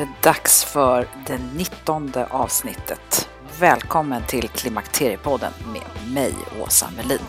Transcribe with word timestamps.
det 0.00 0.08
dags 0.22 0.64
för 0.64 1.08
det 1.26 1.40
19 1.54 2.12
avsnittet. 2.30 3.28
Välkommen 3.58 4.22
till 4.28 4.48
Klimakteriepodden 4.48 5.52
med 5.72 6.12
mig, 6.14 6.34
Åsa 6.62 6.90
Melin. 6.96 7.26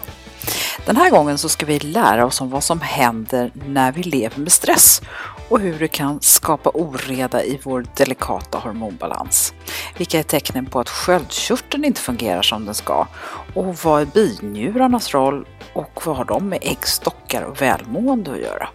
Den 0.85 0.95
här 0.95 1.09
gången 1.09 1.37
så 1.37 1.49
ska 1.49 1.65
vi 1.65 1.79
lära 1.79 2.25
oss 2.25 2.41
om 2.41 2.49
vad 2.49 2.63
som 2.63 2.81
händer 2.81 3.51
när 3.67 3.91
vi 3.91 4.03
lever 4.03 4.39
med 4.39 4.51
stress 4.51 5.01
och 5.49 5.59
hur 5.59 5.79
det 5.79 5.87
kan 5.87 6.21
skapa 6.21 6.69
oreda 6.69 7.43
i 7.43 7.59
vår 7.63 7.85
delikata 7.95 8.57
hormonbalans. 8.57 9.53
Vilka 9.97 10.19
är 10.19 10.23
tecknen 10.23 10.65
på 10.65 10.79
att 10.79 10.89
sköldkörteln 10.89 11.85
inte 11.85 12.01
fungerar 12.01 12.41
som 12.41 12.65
den 12.65 12.75
ska? 12.75 13.07
Och 13.53 13.75
vad 13.75 14.01
är 14.01 14.05
binjurarnas 14.05 15.13
roll 15.13 15.47
och 15.73 16.01
vad 16.05 16.17
har 16.17 16.25
de 16.25 16.49
med 16.49 16.59
äggstockar 16.61 17.41
och 17.41 17.61
välmående 17.61 18.31
att 18.31 18.39
göra? 18.39 18.69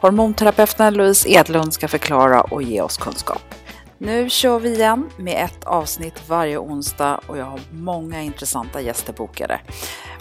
Hormonterapeuten 0.00 0.94
Louise 0.94 1.28
Edlund 1.28 1.74
ska 1.74 1.88
förklara 1.88 2.40
och 2.40 2.62
ge 2.62 2.80
oss 2.80 2.96
kunskap. 2.96 3.42
Nu 3.98 4.30
kör 4.30 4.58
vi 4.58 4.74
igen 4.74 5.10
med 5.16 5.44
ett 5.44 5.64
avsnitt 5.64 6.28
varje 6.28 6.58
onsdag 6.58 7.20
och 7.26 7.38
jag 7.38 7.44
har 7.44 7.60
många 7.72 8.22
intressanta 8.22 8.80
gäster 8.80 9.12
bokade. 9.12 9.60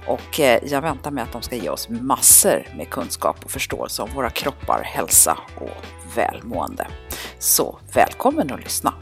Och 0.07 0.39
eh, 0.39 0.59
jag 0.63 0.81
väntar 0.81 1.11
mig 1.11 1.23
att 1.23 1.31
de 1.31 1.41
ska 1.41 1.55
ge 1.55 1.69
oss 1.69 1.89
massor 1.89 2.67
med 2.77 2.89
kunskap 2.89 3.45
och 3.45 3.51
förståelse 3.51 4.01
om 4.01 4.09
våra 4.15 4.29
kroppar, 4.29 4.81
hälsa 4.83 5.37
och 5.55 5.85
välmående. 6.15 6.87
Så 7.39 7.79
välkommen 7.93 8.51
att 8.51 8.59
lyssna! 8.59 8.93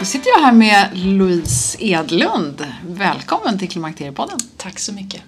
Då 0.00 0.06
sitter 0.06 0.30
jag 0.30 0.40
här 0.40 0.52
med 0.52 0.88
Louise 0.94 1.78
Edlund. 1.80 2.66
Välkommen 2.86 3.58
till 3.58 3.68
Klimakteriepodden. 3.68 4.38
Tack 4.56 4.78
så 4.78 4.92
mycket. 4.92 5.22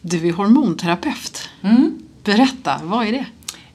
Du 0.00 0.28
är 0.28 0.32
hormonterapeut. 0.32 1.48
Mm. 1.62 1.98
Berätta, 2.24 2.80
vad 2.82 3.06
är 3.06 3.12
det? 3.12 3.26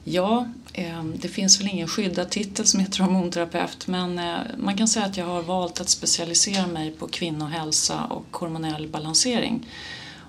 Ja, 0.04 0.48
eh, 0.72 1.04
det 1.04 1.28
finns 1.28 1.60
väl 1.60 1.68
ingen 1.68 1.88
skyddad 1.88 2.30
titel 2.30 2.66
som 2.66 2.80
heter 2.80 3.02
hormonterapeut 3.02 3.86
men 3.86 4.18
eh, 4.18 4.36
man 4.58 4.76
kan 4.76 4.88
säga 4.88 5.06
att 5.06 5.16
jag 5.16 5.26
har 5.26 5.42
valt 5.42 5.80
att 5.80 5.88
specialisera 5.88 6.66
mig 6.66 6.90
på 6.90 7.08
kvinnohälsa 7.08 8.04
och 8.04 8.36
hormonell 8.36 8.88
balansering. 8.88 9.66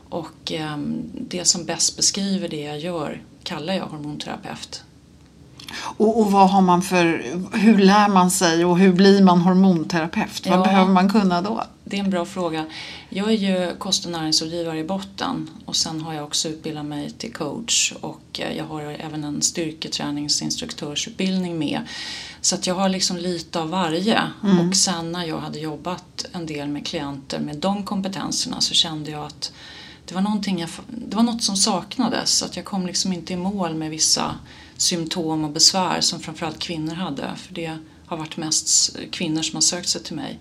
Och 0.09 0.51
eh, 0.51 0.77
det 1.13 1.45
som 1.45 1.65
bäst 1.65 1.97
beskriver 1.97 2.47
det 2.47 2.61
jag 2.61 2.79
gör 2.79 3.21
kallar 3.43 3.73
jag 3.73 3.85
hormonterapeut. 3.85 4.83
Och, 5.77 6.19
och, 6.19 6.31
vad 6.31 6.49
har 6.49 6.61
man 6.61 6.81
för, 6.81 7.23
hur 7.57 7.77
lär 7.77 8.07
man 8.07 8.31
sig 8.31 8.65
och 8.65 8.77
hur 8.77 8.93
blir 8.93 9.23
man 9.23 9.41
hormonterapeut? 9.41 10.47
Vad 10.47 10.59
Ja. 10.59 10.63
behöver 10.63 10.91
man 10.91 11.09
kunna 11.09 11.41
då? 11.41 11.63
Det 11.83 11.95
är 11.99 12.03
en 12.03 12.09
bra 12.09 12.25
fråga. 12.25 12.65
Jag 13.09 13.27
är 13.27 13.31
ju 13.31 13.75
kost 13.77 14.05
och 14.05 14.11
näringsrådgivare 14.11 14.79
i 14.79 14.83
botten 14.83 15.49
och 15.65 15.75
sen 15.75 16.01
har 16.01 16.13
jag 16.13 16.23
också 16.23 16.49
utbildat 16.49 16.85
mig 16.85 17.11
till 17.11 17.33
coach 17.33 17.93
och 18.01 18.39
eh, 18.39 18.57
jag 18.57 18.65
har 18.65 18.81
även 18.81 19.23
en 19.23 19.41
styrketräningsinstruktörsutbildning 19.41 21.59
med. 21.59 21.81
Så 22.41 22.55
att 22.55 22.67
jag 22.67 22.75
har 22.75 22.89
liksom 22.89 23.17
lite 23.17 23.59
av 23.59 23.69
varje 23.69 24.21
och 24.69 24.75
sen 24.75 25.11
när 25.11 25.25
jag 25.25 25.39
hade 25.39 25.59
jobbat 25.59 26.25
en 26.31 26.45
del 26.45 26.67
med 26.67 26.85
klienter 26.85 27.39
med 27.39 27.57
de 27.57 27.83
kompetenserna 27.83 28.61
så 28.61 28.73
kände 28.73 29.11
jag 29.11 29.25
att 29.25 29.51
det 30.05 30.15
var, 30.15 30.21
jag, 30.45 30.69
det 30.87 31.15
var 31.15 31.23
något 31.23 31.43
som 31.43 31.55
saknades 31.55 32.37
så 32.37 32.45
att 32.45 32.55
jag 32.55 32.65
kom 32.65 32.87
liksom 32.87 33.13
inte 33.13 33.33
i 33.33 33.37
mål 33.37 33.75
med 33.75 33.89
vissa 33.89 34.35
symptom 34.81 35.43
och 35.43 35.51
besvär 35.51 36.01
som 36.01 36.19
framförallt 36.19 36.59
kvinnor 36.59 36.93
hade 36.93 37.35
för 37.35 37.53
det 37.53 37.77
har 38.05 38.17
varit 38.17 38.37
mest 38.37 38.97
kvinnor 39.11 39.41
som 39.41 39.55
har 39.55 39.61
sökt 39.61 39.89
sig 39.89 40.03
till 40.03 40.15
mig. 40.15 40.39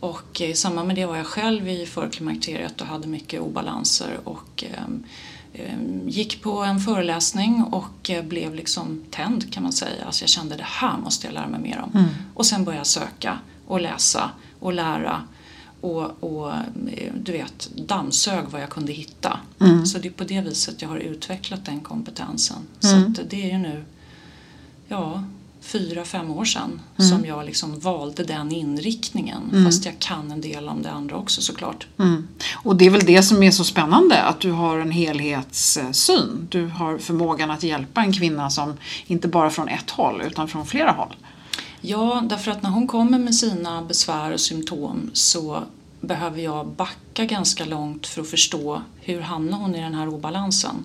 Och 0.00 0.40
i 0.40 0.54
samband 0.54 0.86
med 0.86 0.96
det 0.96 1.06
var 1.06 1.16
jag 1.16 1.26
själv 1.26 1.68
i 1.68 1.86
förklimakteriet 1.86 2.80
och 2.80 2.86
hade 2.86 3.08
mycket 3.08 3.40
obalanser 3.40 4.20
och 4.24 4.64
ehm, 4.64 5.04
ehm, 5.54 6.08
gick 6.08 6.42
på 6.42 6.58
en 6.58 6.80
föreläsning 6.80 7.64
och 7.64 8.10
eh, 8.10 8.24
blev 8.24 8.54
liksom 8.54 9.04
tänd 9.10 9.52
kan 9.52 9.62
man 9.62 9.72
säga. 9.72 10.04
Alltså 10.04 10.22
jag 10.22 10.28
kände 10.28 10.56
det 10.56 10.66
här 10.66 10.98
måste 10.98 11.26
jag 11.26 11.34
lära 11.34 11.48
mig 11.48 11.60
mer 11.60 11.80
om. 11.84 12.08
Och 12.34 12.46
sen 12.46 12.64
började 12.64 12.80
jag 12.80 12.86
söka 12.86 13.38
och 13.66 13.80
läsa 13.80 14.30
och 14.60 14.72
lära 14.72 15.22
och, 15.82 16.24
och 16.24 16.52
eh, 16.52 17.12
du 17.14 17.32
vet 17.32 17.70
dammsög 17.76 18.44
vad 18.50 18.62
jag 18.62 18.70
kunde 18.70 18.92
hitta. 18.92 19.40
Så 19.86 19.98
det 19.98 20.08
är 20.08 20.12
på 20.12 20.24
det 20.24 20.40
viset 20.40 20.82
jag 20.82 20.88
har 20.88 20.96
utvecklat 20.96 21.64
den 21.64 21.80
kompetensen. 21.80 22.56
Så 22.80 22.96
att 22.96 23.30
det 23.30 23.42
är 23.42 23.52
ju 23.52 23.58
nu 23.58 23.84
ja, 24.88 25.24
fyra, 25.60 26.04
fem 26.04 26.30
år 26.30 26.44
sedan 26.44 26.80
som 26.96 27.26
jag 27.26 27.46
liksom 27.46 27.80
valde 27.80 28.24
den 28.24 28.52
inriktningen. 28.52 29.64
Fast 29.64 29.84
jag 29.84 29.98
kan 29.98 30.30
en 30.32 30.40
del 30.40 30.68
om 30.68 30.82
det 30.82 30.90
andra 30.90 31.16
också 31.16 31.40
såklart. 31.40 31.86
Mm. 31.98 32.28
Och 32.54 32.76
det 32.76 32.86
är 32.86 32.90
väl 32.90 33.04
det 33.04 33.22
som 33.22 33.42
är 33.42 33.50
så 33.50 33.64
spännande, 33.64 34.22
att 34.22 34.40
du 34.40 34.50
har 34.50 34.78
en 34.78 34.90
helhetssyn. 34.90 36.48
Du 36.50 36.66
har 36.66 36.98
förmågan 36.98 37.50
att 37.50 37.62
hjälpa 37.62 38.00
en 38.00 38.12
kvinna 38.12 38.50
som 38.50 38.76
inte 39.06 39.28
bara 39.28 39.50
från 39.50 39.68
ett 39.68 39.90
håll 39.90 40.22
utan 40.26 40.48
från 40.48 40.66
flera 40.66 40.90
håll. 40.90 41.14
Ja, 41.84 42.22
därför 42.28 42.50
att 42.50 42.62
när 42.62 42.70
hon 42.70 42.86
kommer 42.86 43.18
med 43.18 43.34
sina 43.34 43.82
besvär 43.82 44.32
och 44.32 44.40
symptom 44.40 45.10
så 45.12 45.62
behöver 46.00 46.40
jag 46.40 46.66
backa 46.66 47.24
ganska 47.24 47.64
långt 47.64 48.06
för 48.06 48.20
att 48.20 48.28
förstå 48.28 48.82
hur 49.00 49.20
hamnar 49.20 49.58
hon 49.58 49.74
i 49.74 49.80
den 49.80 49.94
här 49.94 50.08
obalansen. 50.08 50.84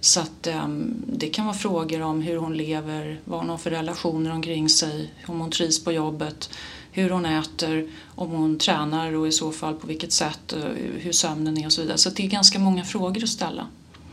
Så 0.00 0.20
att 0.20 0.46
um, 0.64 0.94
det 1.06 1.26
kan 1.26 1.46
vara 1.46 1.56
frågor 1.56 2.02
om 2.02 2.22
hur 2.22 2.36
hon 2.36 2.56
lever, 2.56 3.20
vad 3.24 3.40
hon 3.40 3.48
har 3.48 3.56
för 3.56 3.70
relationer 3.70 4.32
omkring 4.32 4.68
sig, 4.68 5.10
om 5.26 5.40
hon 5.40 5.50
trivs 5.50 5.84
på 5.84 5.92
jobbet, 5.92 6.50
hur 6.92 7.10
hon 7.10 7.26
äter, 7.26 7.90
om 8.14 8.30
hon 8.30 8.58
tränar 8.58 9.12
och 9.12 9.28
i 9.28 9.32
så 9.32 9.52
fall 9.52 9.74
på 9.74 9.86
vilket 9.86 10.12
sätt, 10.12 10.52
eh, 10.52 10.62
hur 10.98 11.12
sömnen 11.12 11.58
är 11.58 11.66
och 11.66 11.72
så 11.72 11.80
vidare. 11.80 11.98
Så 11.98 12.10
det 12.10 12.24
är 12.24 12.28
ganska 12.28 12.58
många 12.58 12.84
frågor 12.84 13.22
att 13.22 13.28
ställa. 13.28 13.66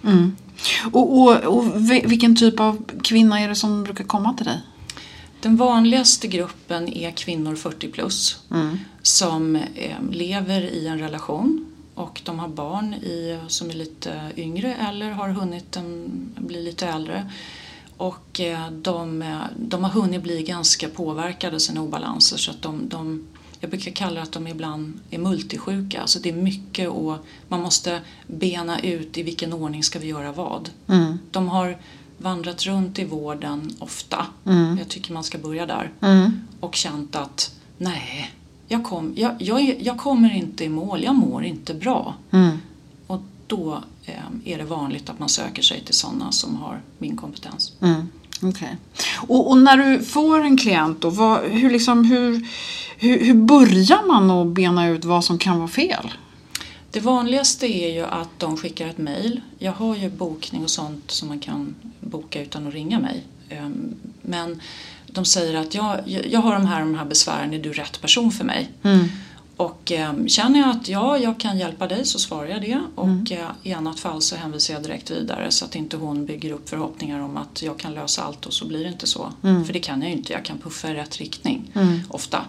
Mm. 0.04 0.36
Och, 0.92 1.20
och, 1.20 1.36
och 1.44 1.90
vilken 1.90 2.36
typ 2.36 2.60
av 2.60 2.86
kvinna 3.04 3.40
är 3.40 3.50
det 3.50 3.56
som 3.56 3.84
brukar 3.84 4.04
komma 4.04 4.34
till 4.34 4.46
dig? 4.46 4.62
Den 5.46 5.56
vanligaste 5.56 6.28
gruppen 6.28 6.88
är 6.88 7.12
kvinnor 7.12 7.56
40 7.56 7.88
plus 7.88 8.40
Mm. 8.52 8.78
som 9.02 9.56
eh, 9.56 9.98
lever 10.12 10.62
i 10.62 10.88
en 10.88 11.00
relation 11.00 11.66
och 11.96 12.22
de 12.26 12.40
har 12.40 12.48
barn 12.48 12.94
i, 12.94 13.40
som 13.48 13.70
är 13.70 13.74
lite 13.74 14.32
yngre 14.38 14.76
eller 14.76 15.12
har 15.12 15.30
hunnit 15.30 15.78
bli 16.36 16.64
lite 16.64 16.88
äldre. 16.88 17.32
Och 17.98 18.40
eh, 18.40 18.72
de, 18.72 19.22
eh, 19.22 19.42
de 19.58 19.84
har 19.84 19.92
hunnit 19.92 20.24
bli 20.24 20.44
ganska 20.44 20.90
påverkade 20.90 21.56
av 21.56 21.60
sina 21.60 21.82
obalanser 21.82 22.38
så 22.38 22.52
att 22.52 22.62
de, 22.62 22.90
de 22.90 23.28
jag 23.60 23.70
brukar 23.70 23.92
kalla 23.92 24.16
det 24.16 24.22
att 24.22 24.32
de 24.32 24.48
ibland 24.48 25.00
är 25.10 25.18
multisjuka. 25.18 26.02
Alltså 26.02 26.20
det 26.20 26.30
är 26.30 26.34
mycket 26.34 26.90
och 26.90 27.18
man 27.48 27.62
måste 27.62 28.02
bena 28.28 28.80
ut 28.80 29.18
i 29.18 29.24
vilken 29.24 29.54
ordning 29.54 29.84
ska 29.84 30.00
vi 30.00 30.08
göra 30.08 30.32
vad. 30.32 30.70
Mm. 30.88 31.20
De 31.32 31.48
har 31.48 31.78
vandrat 32.18 32.66
runt 32.66 33.00
i 33.00 33.06
vården 33.06 33.76
ofta. 33.80 34.26
Mm. 34.46 34.78
Jag 34.78 34.90
tycker 34.90 35.14
man 35.14 35.24
ska 35.24 35.38
börja 35.38 35.66
där. 35.66 35.92
Mm. 36.02 36.42
Och 36.60 36.76
känt 36.76 37.16
att 37.16 37.56
nej, 37.78 38.32
jag, 38.68 38.84
kom, 38.84 39.14
jag, 39.16 39.36
jag, 39.40 39.82
jag 39.82 39.98
kommer 39.98 40.36
inte 40.36 40.64
i 40.64 40.70
mål, 40.70 41.04
jag 41.04 41.16
mår 41.16 41.44
inte 41.44 41.74
bra. 41.74 42.16
Mm. 42.32 42.58
Och 43.08 43.22
då 43.48 43.82
eh, 44.06 44.14
är 44.54 44.58
det 44.58 44.64
vanligt 44.64 45.10
att 45.10 45.20
man 45.20 45.30
söker 45.30 45.62
sig 45.62 45.82
till 45.86 45.96
sådana 45.96 46.32
som 46.32 46.56
har 46.56 46.82
min 46.98 47.18
kompetens. 47.18 47.74
Mm. 47.82 48.08
Okej. 48.42 48.78
Och, 49.28 49.50
och 49.50 49.58
när 49.58 49.78
du 49.78 50.04
får 50.04 50.40
en 50.40 50.58
klient 50.58 51.02
då, 51.02 51.10
vad, 51.10 51.42
hur, 51.44 51.70
liksom, 51.70 52.06
hur, 52.06 52.48
hur, 52.98 53.26
hur 53.26 53.34
börjar 53.34 54.08
man 54.08 54.32
att 54.32 54.48
bena 54.48 54.88
ut 54.88 55.06
vad 55.06 55.24
som 55.24 55.38
kan 55.38 55.58
vara 55.58 55.68
fel? 55.68 56.12
Det 56.96 57.02
vanligaste 57.02 57.68
är 57.68 57.94
ju 57.94 58.06
att 58.06 58.30
de 58.38 58.58
skickar 58.58 58.88
ett 58.88 58.98
mejl. 58.98 59.42
Jag 59.60 59.72
har 59.72 59.96
ju 59.96 60.10
bokning 60.10 60.64
och 60.64 60.70
sånt 60.70 61.12
som 61.12 61.28
man 61.28 61.40
kan 61.40 61.76
boka 62.00 62.42
utan 62.42 62.68
att 62.68 62.74
ringa 62.74 63.00
mig. 63.00 63.24
Ehm, 63.50 63.96
Men 64.22 64.62
de 65.08 65.26
säger 65.26 65.56
att 65.56 65.76
jag, 65.76 66.00
jag 66.06 66.40
har 66.40 66.54
de 66.54 66.66
här, 66.66 66.80
de 66.80 66.96
här 66.96 67.06
besvären, 67.06 67.54
är 67.54 67.60
du 67.60 67.74
rätt 67.74 68.02
person 68.02 68.32
för 68.32 68.44
mig? 68.46 68.70
Mm. 68.84 69.08
Och 69.58 69.92
eh, 69.92 70.26
känner 70.28 70.60
jag 70.60 70.70
att 70.70 70.90
ja, 70.90 71.18
jag 71.18 71.40
kan 71.40 71.58
hjälpa 71.58 71.88
dig 71.88 72.06
så 72.06 72.20
svarar 72.20 72.48
jag 72.48 72.62
det. 72.62 72.82
Och 72.96 73.32
eh, 73.32 73.48
i 73.64 73.74
annat 73.74 74.00
fall 74.00 74.22
så 74.22 74.36
hänvisar 74.36 74.74
jag 74.74 74.84
direkt 74.84 75.12
vidare 75.12 75.52
så 75.52 75.66
att 75.66 75.76
inte 75.76 75.98
hon 75.98 76.26
bygger 76.26 76.52
upp 76.52 76.70
förhoppningar 76.70 77.20
om 77.20 77.38
att 77.38 77.62
jag 77.62 77.80
kan 77.80 77.94
lösa 77.94 78.24
allt 78.24 78.46
och 78.46 78.54
så 78.54 78.68
blir 78.68 78.84
det 78.84 78.90
inte 78.90 79.08
så. 79.08 79.34
För 79.42 79.74
det 79.74 79.80
kan 79.80 80.02
jag 80.02 80.12
ju 80.12 80.18
inte, 80.18 80.34
jag 80.34 80.46
kan 80.46 80.58
puffa 80.58 80.90
i 80.90 80.94
rätt 80.94 81.18
riktning 81.18 81.72
ofta. 82.10 82.46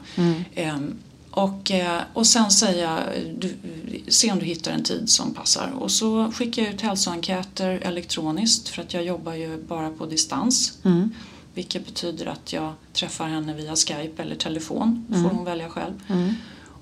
Ehm, 0.55 0.99
och, 1.37 1.71
eh, 1.71 2.01
och 2.13 2.27
sen 2.27 2.51
säga, 2.51 3.01
du, 3.39 3.57
se 4.09 4.33
om 4.33 4.39
du 4.39 4.45
hittar 4.47 4.73
en 4.73 4.83
tid 4.83 5.11
som 5.11 5.35
passar. 5.35 5.73
Och 5.79 5.91
så 5.91 6.33
skickar 6.33 6.63
jag 6.63 6.75
ut 6.75 6.81
hälsoenkäter 6.81 7.71
elektroniskt 7.83 8.69
för 8.69 8.83
att 8.83 8.95
jag 8.95 9.05
jobbar 9.05 9.35
ju 9.35 9.63
bara 9.69 9.91
på 9.91 10.07
distans. 10.07 10.79
Mm. 10.85 11.11
Vilket 11.55 11.87
betyder 11.87 12.27
att 12.27 12.53
jag 12.53 12.73
träffar 12.93 13.29
henne 13.29 13.55
via 13.55 13.77
Skype 13.77 14.23
eller 14.23 14.35
telefon. 14.37 15.07
får 15.09 15.31
hon 15.37 15.45
välja 15.45 15.69
själv. 15.69 15.95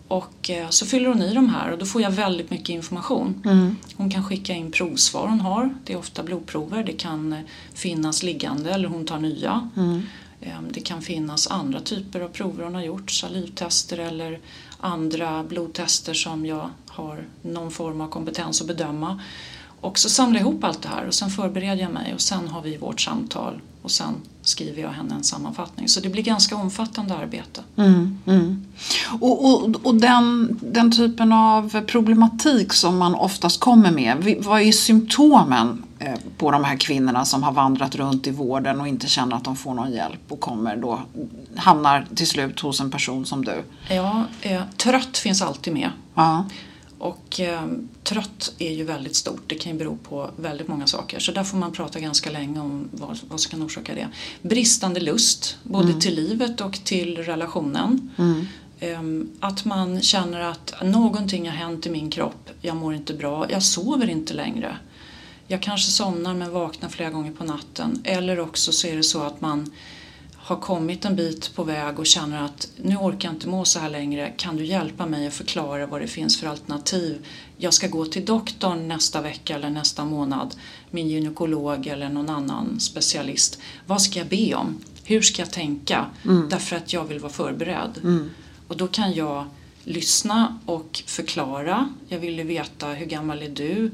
Och 0.09 0.51
eh, 0.51 0.69
så 0.69 0.87
fyller 0.87 1.09
hon 1.09 1.23
i 1.23 1.35
de 1.35 1.49
här 1.49 1.71
och 1.73 1.79
då 1.79 1.87
får 1.87 2.03
jag 2.03 2.11
väldigt 2.11 2.51
mycket 2.51 2.69
information. 2.69 3.43
Mm. 3.45 3.77
Hon 3.97 4.11
kan 4.11 4.25
skicka 4.25 4.53
in 4.53 4.71
provsvar 4.73 5.29
hon 5.29 5.41
har. 5.41 5.75
Det 5.85 5.93
är 5.93 5.97
ofta 5.99 6.23
blodprover. 6.23 6.85
Det 6.85 6.93
kan 6.93 7.33
eh, 7.33 7.39
finnas 7.75 8.23
liggande 8.23 8.71
eller 8.71 8.89
hon 8.89 9.05
tar 9.07 9.19
nya. 9.19 9.71
Mm. 9.77 10.03
Eh, 10.41 10.53
Det 10.71 10.81
kan 10.81 11.03
finnas 11.03 11.47
andra 11.47 11.81
typer 11.81 12.21
av 12.21 12.29
prover 12.29 12.65
hon 12.65 12.75
har 12.75 12.83
gjort. 12.83 13.11
Salivtester 13.11 13.99
eller 13.99 14.41
andra 14.81 15.45
blodtester 15.45 16.15
som 16.15 16.47
jag 16.47 16.71
har 16.95 17.25
någon 17.43 17.71
form 17.71 18.01
av 18.01 18.09
kompetens 18.09 18.61
att 18.61 18.67
bedöma. 18.67 19.21
Och 19.81 19.99
så 19.99 20.09
samlar 20.09 20.41
jag 20.41 20.49
ihop 20.49 20.65
allt 20.65 20.83
det 20.83 20.89
här 20.89 21.07
och 21.07 21.15
sen 21.15 21.31
förbereder 21.31 21.83
jag 21.83 21.93
mig 21.93 22.15
och 22.15 22.21
sen 22.21 22.49
har 22.49 22.63
vi 22.63 22.77
vårt 22.77 23.01
samtal 23.01 23.61
och 23.83 23.91
sen 23.91 24.15
skriver 24.43 24.83
jag 24.83 24.89
henne 24.89 25.15
en 25.15 25.25
sammanfattning. 25.25 25.89
Så 25.89 26.01
det 26.01 26.09
blir 26.09 26.23
ganska 26.23 26.57
omfattande 26.57 27.17
arbete. 27.17 27.61
Mm, 27.77 28.19
mm. 28.27 28.67
Och, 29.21 29.45
och, 29.45 29.87
och 29.87 29.95
den, 29.95 30.59
den 30.63 30.93
typen 30.93 31.33
av 31.33 31.81
problematik 31.81 32.73
som 32.73 32.99
man 32.99 33.15
oftast 33.15 33.61
kommer 33.61 33.91
med, 33.91 34.37
vad 34.41 34.61
är 34.61 34.73
symptomen 34.73 35.83
eh, 35.99 36.15
på 36.39 36.51
de 36.51 36.65
här 36.65 36.77
kvinnorna 36.77 37.25
som 37.25 37.43
har 37.43 37.53
vandrat 37.53 37.95
runt 37.95 38.27
i 38.27 38.31
vården 38.31 38.81
och 38.81 38.89
inte 38.89 39.07
känner 39.07 39.37
att 39.37 39.45
de 39.45 39.57
får 39.57 39.75
någon 39.75 39.93
hjälp 39.93 40.21
och 40.29 40.41
kommer 40.41 40.77
då, 40.77 41.01
hamnar 41.57 42.07
till 42.15 42.29
slut 42.29 42.61
hos 42.61 42.81
en 42.81 42.91
person 42.91 43.27
som 43.27 43.45
du? 43.45 43.63
Ja, 43.89 44.25
eh, 44.41 44.63
trött 44.77 45.19
finns 45.19 45.43
alltid 45.43 45.73
med. 45.73 45.91
Ja. 46.15 46.45
Och 47.05 47.41
eh, 47.41 47.67
trött 48.03 48.55
är 48.59 48.73
ju 48.73 48.85
väldigt 48.85 49.17
stort. 49.17 49.43
Det 49.47 49.55
kan 49.55 49.73
ju 49.73 49.79
bero 49.79 49.97
på 49.97 50.31
väldigt 50.37 50.69
många 50.69 50.87
saker. 50.87 51.19
Så 51.19 51.33
där 51.33 51.45
får 51.45 51.59
man 51.59 51.73
prata 51.73 52.01
ganska 52.01 52.31
länge 52.31 52.61
om 52.61 52.89
vad, 52.93 53.19
vad 53.29 53.41
som 53.41 53.51
kan 53.51 53.63
orsaka 53.63 53.95
det. 53.95 54.09
Bristande 54.43 55.01
lust, 55.01 55.57
både 55.63 56.01
till 56.01 56.15
livet 56.15 56.61
och 56.61 56.73
till 56.85 57.19
relationen. 57.19 58.11
Eh, 58.81 59.03
att 59.41 59.65
man 59.65 60.03
känner 60.03 60.41
att 60.41 60.75
någonting 60.83 61.49
har 61.49 61.57
hänt 61.57 61.87
i 61.87 61.91
min 61.91 62.11
kropp. 62.11 62.51
Jag 62.61 62.77
mår 62.77 62.95
inte 62.95 63.15
bra. 63.15 63.47
Jag 63.51 63.63
sover 63.63 64.11
inte 64.11 64.35
längre. 64.35 64.77
Jag 65.47 65.63
kanske 65.63 65.91
somnar 65.91 66.35
men 66.35 66.51
vaknar 66.51 66.89
flera 66.89 67.11
gånger 67.11 67.33
på 67.33 67.45
natten. 67.45 68.01
Eller 68.05 68.41
också 68.41 68.73
så 68.73 68.87
är 68.87 68.97
det 68.97 69.03
så 69.03 69.23
att 69.23 69.41
man 69.41 69.71
har 70.45 70.57
kommit 70.57 71.05
en 71.05 71.17
bit 71.17 71.55
på 71.55 71.65
väg 71.65 71.99
och 71.99 72.07
känner 72.07 72.43
att 72.45 72.69
nu 72.83 72.97
orkar 72.97 73.29
jag 73.29 73.35
inte 73.35 73.49
må 73.49 73.65
så 73.65 73.79
här 73.79 73.91
längre. 73.91 74.33
Kan 74.37 74.57
du 74.57 74.65
hjälpa 74.65 75.07
mig 75.07 75.27
att 75.27 75.35
förklara 75.35 75.87
vad 75.87 76.01
det 76.01 76.07
finns 76.07 76.41
för 76.41 76.47
alternativ? 76.47 77.27
Jag 77.57 77.75
ska 77.75 77.89
gå 77.89 78.05
till 78.07 78.25
doktorn 78.25 78.89
nästa 78.89 79.21
vecka 79.21 79.55
eller 79.55 79.71
nästa 79.71 80.05
månad. 80.05 80.55
Min 80.91 81.09
gynekolog 81.09 81.87
eller 81.87 82.09
någon 82.09 82.31
annan 82.31 82.81
specialist. 82.81 83.59
Vad 83.87 84.03
ska 84.03 84.19
jag 84.19 84.29
be 84.29 84.55
om? 84.55 84.79
Hur 85.05 85.23
ska 85.23 85.43
jag 85.43 85.51
tänka? 85.51 86.07
Därför 86.51 86.77
att 86.77 86.93
jag 86.93 87.05
vill 87.05 87.19
vara 87.19 87.33
förberedd. 87.33 88.01
Och 88.69 88.77
då 88.77 88.87
kan 88.87 89.13
jag 89.13 89.47
lyssna 89.85 90.59
och 90.67 91.03
förklara. 91.07 91.89
Jag 92.09 92.19
vill 92.19 92.39
ju 92.39 92.45
veta 92.45 92.87
hur 92.89 93.07
gammal 93.07 93.43
är 93.43 93.49
du? 93.49 93.91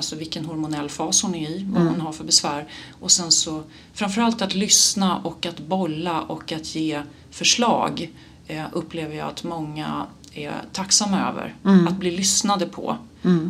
Alltså 0.00 0.16
vilken 0.16 0.44
hormonell 0.44 0.88
fas 0.88 1.22
hon 1.22 1.34
är 1.34 1.50
i, 1.50 1.66
vad 1.70 1.82
hon 1.82 2.00
har 2.00 2.12
för 2.12 2.24
besvär. 2.24 2.66
Och 3.00 3.10
sen 3.10 3.30
så 3.32 3.62
framförallt 3.92 4.42
att 4.42 4.54
lyssna 4.54 5.18
och 5.18 5.46
att 5.46 5.58
bolla 5.60 6.20
och 6.22 6.52
att 6.52 6.74
ge 6.74 7.02
förslag 7.30 8.10
eh, 8.46 8.64
upplever 8.72 9.16
jag 9.16 9.28
att 9.28 9.44
många 9.44 10.06
är 10.34 10.52
tacksamma 10.72 11.28
över. 11.28 11.54
Att 11.88 11.96
bli 11.96 12.10
lyssnade 12.10 12.66
på 12.66 12.96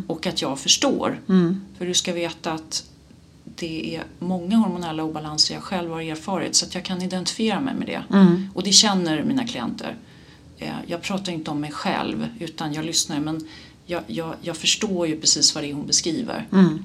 och 0.07 0.27
att 0.27 0.41
jag 0.41 0.59
förstår. 0.59 1.19
För 1.77 1.85
du 1.85 1.93
ska 1.93 2.13
veta 2.13 2.51
att 2.53 2.83
det 3.43 3.95
är 3.95 4.03
många 4.19 4.57
hormonella 4.57 5.03
obalanser 5.03 5.53
jag 5.53 5.63
själv 5.63 5.91
har 5.91 6.01
erfarit 6.01 6.55
så 6.55 6.65
att 6.65 6.75
jag 6.75 6.83
kan 6.85 7.01
identifiera 7.01 7.59
mig 7.59 7.75
med 7.75 7.87
det. 7.87 8.03
Och 8.53 8.63
det 8.63 8.71
känner 8.71 9.23
mina 9.23 9.47
klienter. 9.47 9.95
Eh, 10.57 10.69
Jag 10.87 11.01
pratar 11.01 11.31
inte 11.31 11.51
om 11.51 11.59
mig 11.61 11.71
själv 11.71 12.27
utan 12.39 12.73
jag 12.73 12.85
lyssnar 12.85 13.19
men 13.19 13.47
jag, 13.85 14.01
jag, 14.07 14.33
jag 14.41 14.57
förstår 14.57 15.07
ju 15.07 15.19
precis 15.19 15.55
vad 15.55 15.63
det 15.63 15.69
är 15.69 15.73
hon 15.73 15.87
beskriver. 15.87 16.47
Mm. 16.51 16.83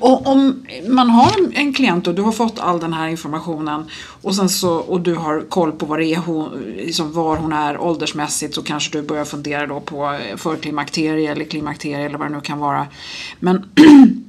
Och 0.00 0.26
om 0.26 0.66
man 0.88 1.10
har 1.10 1.32
en- 1.54 1.72
klient 1.74 2.06
och 2.06 2.14
du 2.14 2.22
har 2.22 2.32
fått 2.32 2.58
all 2.58 2.80
den 2.80 2.92
här 2.92 3.08
informationen 3.08 3.84
och, 4.22 4.34
sen 4.34 4.48
så, 4.48 4.72
och 4.72 5.00
du 5.00 5.14
har 5.14 5.40
koll 5.48 5.72
på 5.72 5.86
vad 5.86 5.98
det 5.98 6.06
är 6.06 6.16
hon, 6.18 6.50
liksom 6.76 7.12
var 7.12 7.36
hon 7.36 7.52
är 7.52 7.78
åldersmässigt 7.80 8.54
så 8.54 8.62
kanske 8.62 8.98
du 8.98 9.02
börjar 9.02 9.24
fundera 9.24 9.66
då 9.66 9.80
på 9.80 10.12
eh, 10.12 10.36
förklimakterie 10.36 11.32
eller 11.32 11.44
klimakterie 11.44 12.06
eller 12.06 12.18
vad 12.18 12.28
det 12.30 12.34
nu 12.34 12.40
kan 12.40 12.58
vara. 12.58 12.86
Men 13.40 13.64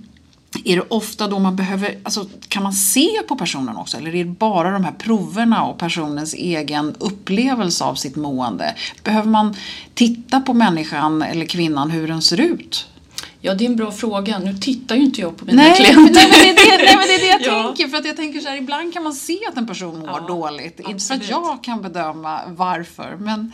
är 0.66 0.76
det 0.76 0.82
ofta 0.90 1.28
då 1.28 1.40
man 1.40 1.56
behöver, 1.56 1.98
alltså 2.04 2.26
kan 2.48 2.64
man 2.64 2.74
se 2.74 3.10
på 3.28 3.36
personen 3.36 3.78
också 3.78 3.98
eller 3.98 4.16
är 4.16 4.24
det 4.24 4.30
bara 4.30 4.72
de 4.72 4.84
här 4.84 4.92
proverna 4.92 5.64
och 5.66 5.78
personens 5.78 6.34
egen 6.34 6.96
upplevelse 7.00 7.84
av 7.84 7.96
sitt 7.96 8.16
mående? 8.16 8.76
Behöver 9.04 9.28
man 9.30 9.56
titta 9.94 10.42
på 10.42 10.54
människan 10.54 11.22
eller 11.22 11.46
kvinnan 11.46 11.92
hur 11.92 12.08
den 12.08 12.22
ser 12.22 12.40
ut? 12.42 12.88
Ja, 13.42 13.54
det 13.54 13.66
är 13.66 13.70
en 13.70 13.76
bra 13.76 13.92
fråga. 13.92 14.40
Nu 14.40 14.54
tittar 14.58 14.96
ju 14.96 15.02
inte 15.04 15.22
jag 15.22 15.38
på 15.38 15.46
mina 15.46 15.62
Nej, 15.62 15.76
klienter. 15.76 16.14
nej, 16.14 16.30
men 16.32 16.56
det 16.56 16.62
är 16.62 16.78
det, 16.78 16.84
nej, 16.84 16.96
men 16.98 17.08
det, 17.08 17.14
är 17.16 17.20
det 17.20 17.46
jag 17.46 17.58
Ja. 17.60 17.64
tänker. 17.64 17.88
För 17.88 17.98
att 17.98 18.06
jag 18.06 18.16
tänker 18.18 18.40
så 18.40 18.50
här, 18.50 18.58
ibland 18.58 18.94
kan 18.94 19.04
man 19.04 19.14
se 19.14 19.40
att 19.50 19.58
en 19.58 19.68
person 19.68 20.00
mår 20.00 20.10
Ja, 20.10 20.28
dåligt. 20.28 20.80
Inte 20.80 20.84
för 20.84 20.90
att 20.90 20.96
absolut. 20.96 21.30
jag 21.30 21.64
kan 21.64 21.82
bedöma 21.82 22.40
varför. 22.48 23.18
Men 23.20 23.52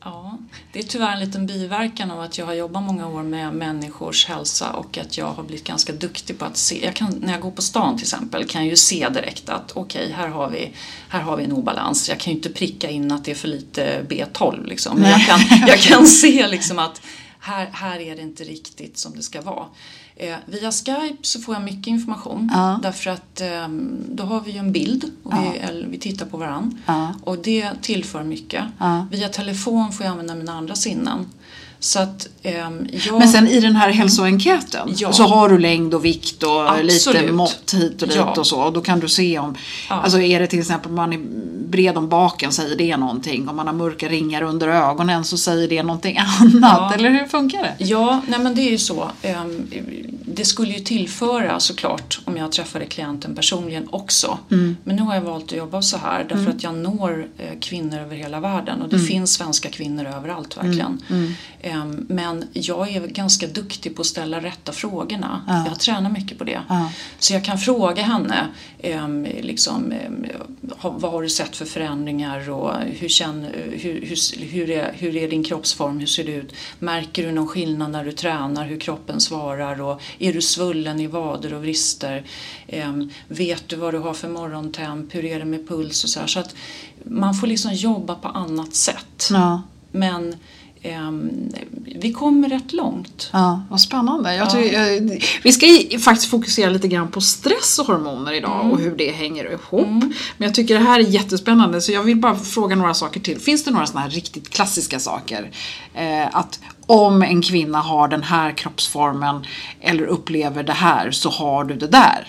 Ja, 0.00 0.38
det 0.72 0.78
är 0.78 0.82
tyvärr 0.82 1.12
en 1.12 1.20
liten 1.20 1.46
biverkan 1.46 2.10
av 2.10 2.20
att 2.20 2.38
jag 2.38 2.46
har 2.46 2.54
jobbat 2.54 2.82
många 2.82 3.08
år 3.08 3.22
med 3.22 3.54
människors 3.54 4.26
hälsa 4.26 4.70
och 4.72 4.98
att 4.98 5.18
jag 5.18 5.26
har 5.26 5.42
blivit 5.42 5.66
ganska 5.66 5.92
duktig 5.92 6.38
på 6.38 6.44
att 6.44 6.56
se. 6.56 6.84
Jag 6.84 6.94
kan, 6.96 7.14
när 7.20 7.32
jag 7.32 7.40
går 7.42 7.50
på 7.50 7.62
stan 7.62 7.96
till 7.96 8.04
exempel 8.04 8.48
kan 8.48 8.62
jag 8.62 8.70
ju 8.70 8.76
se 8.76 9.08
direkt 9.08 9.48
att 9.48 9.72
okej, 9.72 10.12
här, 10.12 10.28
har 10.28 10.50
vi, 10.50 10.72
här 11.08 11.20
har 11.20 11.36
vi 11.36 11.44
en 11.44 11.52
obalans. 11.52 12.08
Jag 12.08 12.20
kan 12.20 12.32
ju 12.32 12.36
inte 12.36 12.50
pricka 12.50 12.90
in 12.90 13.12
att 13.12 13.24
det 13.24 13.30
är 13.30 13.34
för 13.34 13.48
lite 13.48 14.06
B12 14.08 14.66
liksom. 14.66 14.98
Men 14.98 15.10
jag 15.10 15.26
kan, 15.26 15.40
jag 15.66 15.78
kan 15.78 16.06
se 16.06 16.48
liksom 16.48 16.78
att 16.78 17.02
här, 17.40 17.68
här 17.72 18.00
är 18.00 18.16
det 18.16 18.22
inte 18.22 18.44
riktigt 18.44 18.98
som 18.98 19.16
det 19.16 19.22
ska 19.22 19.40
vara. 19.40 19.66
Eh, 20.22 20.36
via 20.46 20.72
Skype 20.72 21.16
så 21.22 21.40
får 21.40 21.54
jag 21.54 21.64
mycket 21.64 21.86
information 21.86 22.50
Ja. 22.54 22.78
därför 22.82 23.10
att 23.10 23.40
eh, 23.40 23.68
då 24.12 24.22
har 24.24 24.40
vi 24.40 24.50
ju 24.50 24.58
en 24.58 24.72
bild 24.72 25.04
och 25.22 25.32
vi, 25.32 25.58
eller, 25.58 25.86
vi 25.88 25.98
tittar 25.98 26.26
på 26.26 26.36
varandra 26.36 26.76
Ja. 26.86 27.14
och 27.24 27.38
det 27.38 27.70
tillför 27.82 28.24
mycket. 28.24 28.64
Ja. 28.78 29.06
Via 29.10 29.28
telefon 29.28 29.92
får 29.92 30.06
jag 30.06 30.10
använda 30.10 30.34
mina 30.34 30.52
andra 30.52 30.74
sinnen. 30.74 31.26
Så 31.82 31.98
att 32.00 32.28
ehm, 32.42 32.86
jag... 33.06 33.18
Men 33.18 33.28
sen 33.28 33.48
i 33.48 33.60
den 33.60 33.76
här 33.76 33.90
hälsoenkäten 33.90 34.88
Ja. 34.96 35.12
så 35.12 35.22
har 35.22 35.48
du 35.48 35.58
längd 35.58 35.94
och 35.94 36.04
vikt 36.04 36.42
och 36.42 36.84
lite 36.84 37.10
Absolut. 37.10 37.34
mått 37.34 37.74
hit 37.74 38.02
och 38.02 38.08
dit 38.08 38.16
Ja. 38.16 38.34
och 38.38 38.46
så. 38.46 38.60
Och 38.60 38.72
då 38.72 38.80
kan 38.80 39.00
du 39.00 39.08
se 39.08 39.38
om, 39.38 39.54
alltså 39.88 40.20
är 40.20 40.40
det 40.40 40.46
till 40.46 40.58
exempel 40.58 40.92
man 40.92 41.12
är 41.12 41.20
bred 41.68 41.98
om 41.98 42.08
baken 42.08 42.52
säger 42.52 42.76
det 42.76 42.96
någonting. 42.96 43.48
Om 43.48 43.56
man 43.56 43.66
har 43.66 43.74
mörka 43.74 44.08
ringar 44.08 44.42
under 44.42 44.68
ögonen 44.68 45.24
så 45.24 45.36
säger 45.36 45.68
det 45.68 45.82
någonting 45.82 46.18
annat. 46.40 46.54
Ja. 46.62 46.92
Eller 46.94 47.10
hur 47.10 47.24
funkar 47.26 47.62
det? 47.62 47.84
Ja, 47.84 48.20
nej 48.28 48.38
men 48.40 48.54
det 48.54 48.62
är 48.62 48.70
ju 48.70 48.78
så. 48.78 49.10
Ehm, 49.22 49.70
Det 50.34 50.44
skulle 50.44 50.72
ju 50.72 50.78
tillföra 50.80 51.60
såklart 51.60 52.20
om 52.24 52.36
jag 52.36 52.52
träffade 52.52 52.86
klienten 52.86 53.34
personligen 53.34 53.88
också. 53.90 54.38
Mm. 54.50 54.76
Men 54.84 54.96
nu 54.96 55.02
har 55.02 55.14
jag 55.14 55.22
valt 55.22 55.44
att 55.44 55.58
jobba 55.58 55.82
så 55.82 55.96
här 55.96 56.24
därför 56.28 56.50
att 56.50 56.62
jag 56.62 56.74
når 56.74 57.26
eh, 57.38 57.58
kvinnor 57.60 57.98
över 57.98 58.16
hela 58.16 58.40
världen 58.40 58.82
och 58.82 58.88
det 58.88 58.96
Mm. 58.96 59.08
finns 59.08 59.32
svenska 59.32 59.68
kvinnor 59.70 60.06
överallt 60.06 60.56
verkligen. 60.56 61.02
Ehm, 61.62 62.06
Men 62.08 62.44
jag 62.52 62.90
är 62.96 63.06
ganska 63.06 63.46
duktig 63.46 63.96
på 63.96 64.00
att 64.00 64.06
ställa 64.06 64.40
rätta 64.40 64.72
frågorna. 64.72 65.64
Jag 65.68 65.80
tränar 65.80 66.10
mycket 66.10 66.38
på 66.38 66.44
det. 66.44 66.60
Så 67.18 67.32
jag 67.34 67.44
kan 67.44 67.58
fråga 67.58 68.02
henne 68.02 68.48
ehm, 68.78 69.26
liksom, 69.40 69.92
ehm, 69.92 70.26
vad 70.82 71.12
har 71.12 71.22
du 71.22 71.28
sett 71.28 71.56
för 71.56 71.64
förändringar 71.64 72.50
och 72.50 72.72
hur, 72.98 73.08
känner, 73.08 73.52
hur, 73.72 74.00
hur, 74.06 74.46
hur, 74.46 74.70
är, 74.70 74.92
hur 74.98 75.16
är 75.16 75.28
din 75.30 75.44
kroppsform, 75.44 75.98
hur 75.98 76.06
ser 76.06 76.24
det 76.24 76.32
ut? 76.32 76.52
Märker 76.78 77.26
du 77.26 77.32
någon 77.32 77.48
skillnad 77.48 77.90
när 77.90 78.04
du 78.04 78.12
tränar, 78.12 78.64
hur 78.66 78.80
kroppen 78.80 79.20
svarar 79.20 79.80
och 79.80 80.02
är 80.20 80.32
du 80.32 80.40
svullen 80.40 81.00
i 81.00 81.06
vader 81.06 81.54
och 81.54 81.62
vrister? 81.62 82.24
Ehm, 82.68 83.10
vet 83.28 83.68
du 83.68 83.76
vad 83.76 83.94
du 83.94 83.98
har 83.98 84.14
för 84.14 84.28
morgontemp, 84.28 85.14
hur 85.14 85.24
är 85.24 85.38
det 85.38 85.44
med 85.44 85.68
puls 85.68 86.04
och 86.04 86.10
så 86.10 86.20
här. 86.20 86.26
Så 86.26 86.40
att 86.40 86.54
man 87.04 87.34
får 87.34 87.46
liksom 87.46 87.74
jobba 87.74 88.14
på 88.14 88.28
annat 88.28 88.74
sätt. 88.74 89.28
Ja. 89.30 89.62
Men 89.92 90.34
ehm, 90.82 91.30
vi 91.96 92.12
kommer 92.12 92.48
rätt 92.48 92.72
långt. 92.72 93.30
Ja, 93.32 93.62
vad 93.70 93.80
spännande. 93.80 94.34
Jag 94.34 94.50
tycker, 94.50 95.02
eh, 95.02 95.18
vi 95.42 95.52
ska 95.52 95.66
faktiskt 95.98 96.30
fokusera 96.30 96.70
lite 96.70 96.88
grann 96.88 97.10
på 97.10 97.20
stress 97.20 97.78
och 97.78 97.86
hormoner 97.86 98.32
idag 98.32 98.72
och 98.72 98.80
hur 98.80 98.96
det 98.96 99.10
hänger 99.10 99.52
ihop. 99.52 100.04
Men 100.36 100.46
jag 100.46 100.54
tycker 100.54 100.74
det 100.74 100.84
här 100.84 101.00
är 101.00 101.04
jättespännande 101.04 101.80
så 101.80 101.92
jag 101.92 102.02
vill 102.02 102.16
bara 102.16 102.36
fråga 102.36 102.76
några 102.76 102.94
saker 102.94 103.20
till. 103.20 103.40
Finns 103.40 103.64
det 103.64 103.70
några 103.70 103.86
sådana 103.86 104.00
här 104.00 104.10
riktigt 104.10 104.50
klassiska 104.50 105.00
saker? 105.00 105.50
Eh, 105.94 106.36
att 106.36 106.60
om 106.90 107.22
en 107.22 107.42
kvinna 107.42 107.78
har 107.78 108.08
den 108.08 108.22
här 108.22 108.52
kroppsformen 108.52 109.44
eller 109.80 110.02
upplever 110.06 110.62
det 110.62 110.72
här 110.72 111.10
så 111.10 111.30
har 111.30 111.64
du 111.64 111.74
det 111.74 111.86
där. 111.86 112.26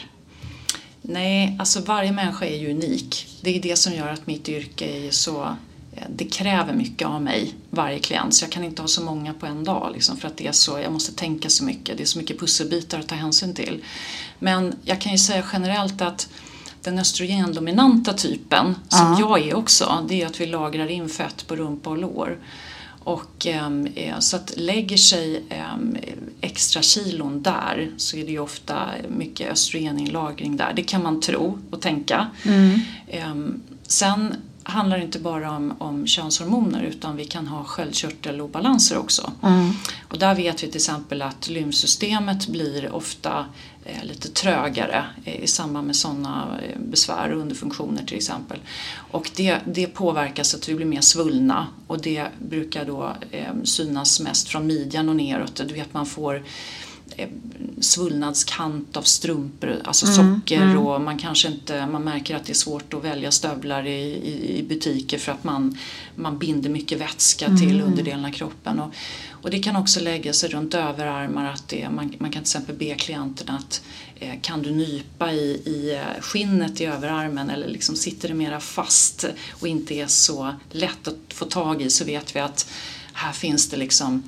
Nej, 1.01 1.56
alltså 1.60 1.82
varje 1.82 2.12
människa 2.12 2.46
är 2.46 2.58
ju 2.58 2.72
unik. 2.72 3.27
Det 3.41 3.58
är 3.58 3.62
det 3.62 3.75
som 3.75 3.94
gör 3.94 4.08
att 4.10 4.27
mitt 4.27 4.50
yrke 4.50 4.86
är 5.08 5.12
så... 5.12 5.44
eh, 5.96 6.03
Det 6.10 6.25
kräver 6.25 6.74
mycket 6.74 7.08
av 7.08 7.22
mig, 7.22 7.53
varje 7.70 8.00
klient. 8.00 8.34
Så 8.36 8.44
jag 8.46 8.51
kan 8.51 8.63
inte 8.63 8.82
ha 8.82 8.88
så 8.88 9.01
många 9.03 9.34
på 9.34 9.46
en 9.46 9.63
dag. 9.63 9.91
Liksom, 9.94 10.18
för 10.18 10.27
att 10.27 10.38
det 10.38 10.48
är 10.48 10.51
så, 10.51 10.80
jag 10.80 10.91
måste 10.94 11.13
tänka 11.13 11.50
så 11.50 11.63
mycket. 11.63 11.98
Det 11.98 12.03
är 12.03 12.08
så 12.08 12.18
mycket 12.18 12.39
pusselbitar 12.39 13.00
att 13.00 13.08
ta 13.08 13.15
hänsyn 13.15 13.53
till. 13.53 13.84
Men 14.39 14.75
jag 14.84 15.01
kan 15.01 15.12
ju 15.12 15.18
säga 15.18 15.44
generellt 15.53 16.01
att 16.01 16.30
den 16.84 17.00
östrogendominanta 17.00 18.13
typen, 18.13 18.75
som 18.89 19.18
jag 19.20 19.48
är 19.48 19.56
också, 19.56 20.06
det 20.10 20.22
är 20.22 20.25
att 20.25 20.41
vi 20.41 20.46
lagrar 20.46 20.88
in 20.88 21.10
fett 21.10 21.48
på 21.48 21.56
rumpa 21.56 21.89
och 21.89 21.98
lår. 21.98 22.38
Och 23.03 23.46
ehm, 23.46 23.88
eh, 23.96 24.20
så 24.20 24.36
att 24.36 24.53
lägger 24.58 24.98
sig 24.98 25.43
ehm, 25.50 25.98
extra 26.41 26.81
kilon 26.81 27.41
där 27.41 27.91
så 27.98 28.17
är 28.17 28.25
det 28.25 28.31
ju 28.31 28.39
ofta 28.39 28.89
mycket 29.10 29.51
östrogeninlagring 29.51 30.58
där. 30.58 30.74
Det 30.75 30.84
kan 30.84 31.03
man 31.03 31.22
tro 31.22 31.60
och 31.70 31.81
tänka. 31.81 32.27
Ehm, 33.08 33.62
sen 33.88 34.36
handlar 34.71 34.97
inte 34.97 35.19
bara 35.19 35.51
om, 35.51 35.73
om 35.77 36.07
könshormoner 36.07 36.83
utan 36.83 37.15
vi 37.15 37.25
kan 37.25 37.47
ha 37.47 37.63
sköldkörtelobalanser 37.63 38.97
också. 38.97 39.31
Och 40.07 40.19
där 40.19 40.35
vet 40.35 40.63
vi 40.63 40.67
till 40.67 40.75
exempel 40.75 41.21
att 41.21 41.49
lymfsystemet 41.49 42.47
blir 42.47 42.91
ofta 42.91 43.45
eh, 43.85 44.03
lite 44.03 44.29
trögare 44.29 45.05
eh, 45.25 45.43
i 45.43 45.47
samband 45.47 45.87
med 45.87 45.95
sådana 45.95 46.59
eh, 46.63 46.79
besvär 46.79 47.31
och 47.31 47.41
underfunktioner 47.41 48.03
till 48.03 48.17
exempel. 48.17 48.59
Och 49.11 49.31
det, 49.35 49.57
det 49.65 49.87
påverkas 49.87 50.55
att 50.55 50.69
vi 50.69 50.75
blir 50.75 50.85
mer 50.85 51.01
svullna 51.01 51.67
och 51.87 52.01
det 52.01 52.27
brukar 52.39 52.85
då 52.85 53.15
eh, 53.31 53.53
synas 53.63 54.19
mest 54.19 54.47
från 54.47 54.67
midjan 54.67 55.09
och 55.09 55.15
neråt. 55.15 55.61
Du 55.67 55.73
vet 55.73 55.93
man 55.93 56.05
får 56.05 56.43
svullnadskant 57.80 58.98
av 58.98 59.01
strumpor, 59.01 59.82
alltså 59.84 60.06
socker 60.08 60.77
och 60.77 61.01
man 61.01 61.18
kanske 61.18 61.48
inte, 61.48 61.86
man 61.86 62.03
märker 62.03 62.36
att 62.36 62.46
det 62.46 62.51
är 62.51 62.56
svårt 62.56 62.94
att 62.94 63.03
välja 63.03 63.32
stövlar 63.32 63.88
i, 63.88 64.01
i, 64.01 64.58
i 64.60 64.63
butiker 64.63 65.18
för 65.18 65.32
att 65.32 65.44
man, 65.44 65.77
man 66.15 66.38
binder 66.38 66.70
mycket 66.70 67.01
vätska 67.01 67.58
till 67.58 67.82
underdelen 67.82 68.25
av 68.25 68.32
kroppen. 68.32 68.80
Och, 68.80 68.94
och 69.30 69.50
det 69.50 69.60
kan 69.60 69.75
också 69.75 70.00
lägga 70.00 70.34
sig 70.34 70.50
runt 70.50 70.74
överarmar 70.74 71.51
att 71.51 71.68
det, 71.68 71.89
man, 71.89 72.13
man 72.18 72.32
kan 72.32 72.44
till 72.44 72.58
exempel 72.58 72.75
be 72.75 72.96
klienterna 72.96 73.58
att 73.58 73.82
eh, 74.15 74.41
kan 74.41 74.62
du 74.62 74.72
nypa 74.72 75.32
i, 75.32 75.62
i 75.65 75.96
eh, 75.96 76.22
skinnet 76.22 76.82
i 76.82 76.86
överarmen 76.86 77.50
eller 77.50 77.68
liksom 77.68 77.96
sitter 77.96 78.27
det 78.27 78.34
mera 78.34 78.60
fast 78.60 79.25
och 79.51 79.68
inte 79.68 79.94
är 79.94 80.08
så 80.08 80.56
lätt 80.72 81.08
att 81.08 81.34
få 81.34 81.46
tag 81.46 81.82
i 81.82 81.89
så 81.89 82.06
vet 82.06 82.36
vi 82.36 82.39
att 82.39 82.72
här 83.13 83.32
finns 83.32 83.70
det 83.70 83.77
liksom 83.77 84.24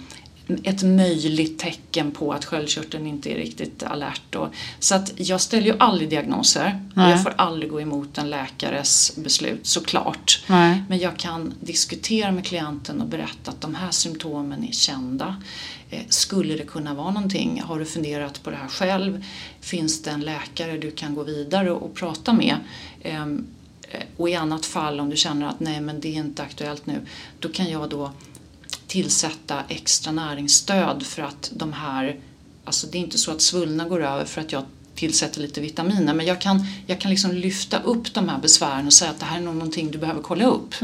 ett 0.64 0.84
möjligt 0.84 1.60
tecken 1.60 2.12
på 2.12 2.34
att 2.34 2.46
sköldkörteln 2.46 3.08
inte 3.08 3.32
är 3.32 3.36
riktigt 3.36 3.84
alert. 3.84 4.36
Och, 4.36 4.48
så 4.80 4.96
att 4.96 5.12
jag 5.16 5.42
ställer 5.42 5.68
ju 5.68 5.76
aldrig 5.80 6.10
diagnoser 6.10 6.82
och 6.96 7.02
jag 7.02 7.24
får 7.24 7.34
aldrig 7.38 7.72
gå 7.72 7.82
emot 7.82 8.18
en 8.18 8.30
läkares 8.30 9.16
beslut 9.16 9.68
såklart. 9.68 10.44
Nej. 10.48 10.84
Men 10.90 11.00
jag 11.00 11.18
kan 11.18 11.54
diskutera 11.60 12.32
med 12.32 12.46
klienten 12.46 13.02
och 13.02 13.08
berätta 13.08 13.52
att 13.52 13.62
de 13.62 13.76
här 13.76 13.92
symptomen 13.92 14.64
är 14.64 14.72
kända. 14.72 15.42
Eh, 15.90 16.02
Skulle 16.10 16.54
det 16.56 16.64
kunna 16.66 16.94
vara 16.94 17.12
någonting? 17.12 17.62
Har 17.66 17.80
du 17.80 17.86
funderat 17.86 18.44
på 18.44 18.50
det 18.50 18.56
här 18.56 18.68
själv? 18.68 19.24
Finns 19.62 20.02
det 20.02 20.12
en 20.12 20.22
läkare 20.22 20.78
du 20.78 20.92
kan 20.92 21.16
gå 21.16 21.24
vidare 21.24 21.72
och, 21.72 21.84
och 21.84 21.96
prata 21.96 22.34
med? 22.34 22.56
Ehm, 23.02 23.46
eh, 23.92 24.02
Och 24.18 24.30
i 24.30 24.36
annat 24.36 24.66
fall 24.66 25.00
om 25.00 25.10
du 25.10 25.18
känner 25.18 25.48
att 25.48 25.60
nej 25.60 25.82
men 25.82 26.00
det 26.02 26.08
är 26.08 26.20
inte 26.20 26.44
aktuellt 26.44 26.86
nu, 26.86 27.00
då 27.40 27.50
kan 27.50 27.70
jag 27.70 27.90
då 27.90 28.12
tillsätta 28.94 29.64
extra 29.70 30.12
näringsstöd 30.12 31.04
för 31.04 31.22
att 31.22 31.52
de 31.56 31.74
här, 31.74 32.20
alltså 32.66 32.88
det 32.88 32.98
är 32.98 33.00
inte 33.00 33.18
så 33.18 33.32
att 33.32 33.42
svullna 33.42 33.88
går 33.88 34.04
över 34.04 34.26
för 34.26 34.42
att 34.42 34.52
jag 34.52 34.64
tillsätter 34.96 35.42
lite 35.42 35.62
vitaminer 35.62 36.14
men 36.14 36.26
jag 36.26 36.42
kan, 36.42 36.66
jag 36.88 37.02
kan 37.02 37.12
liksom 37.12 37.32
lyfta 37.32 37.80
upp 37.80 38.14
de 38.14 38.30
här 38.30 38.40
besvären 38.40 38.88
och 38.88 38.94
säga 38.94 39.12
att 39.12 39.20
det 39.20 39.26
här 39.26 39.38
är 39.38 39.42
nog 39.42 39.56
någonting 39.56 39.92
du 39.92 39.98
behöver 39.98 40.22
kolla 40.22 40.46
upp. 40.46 40.76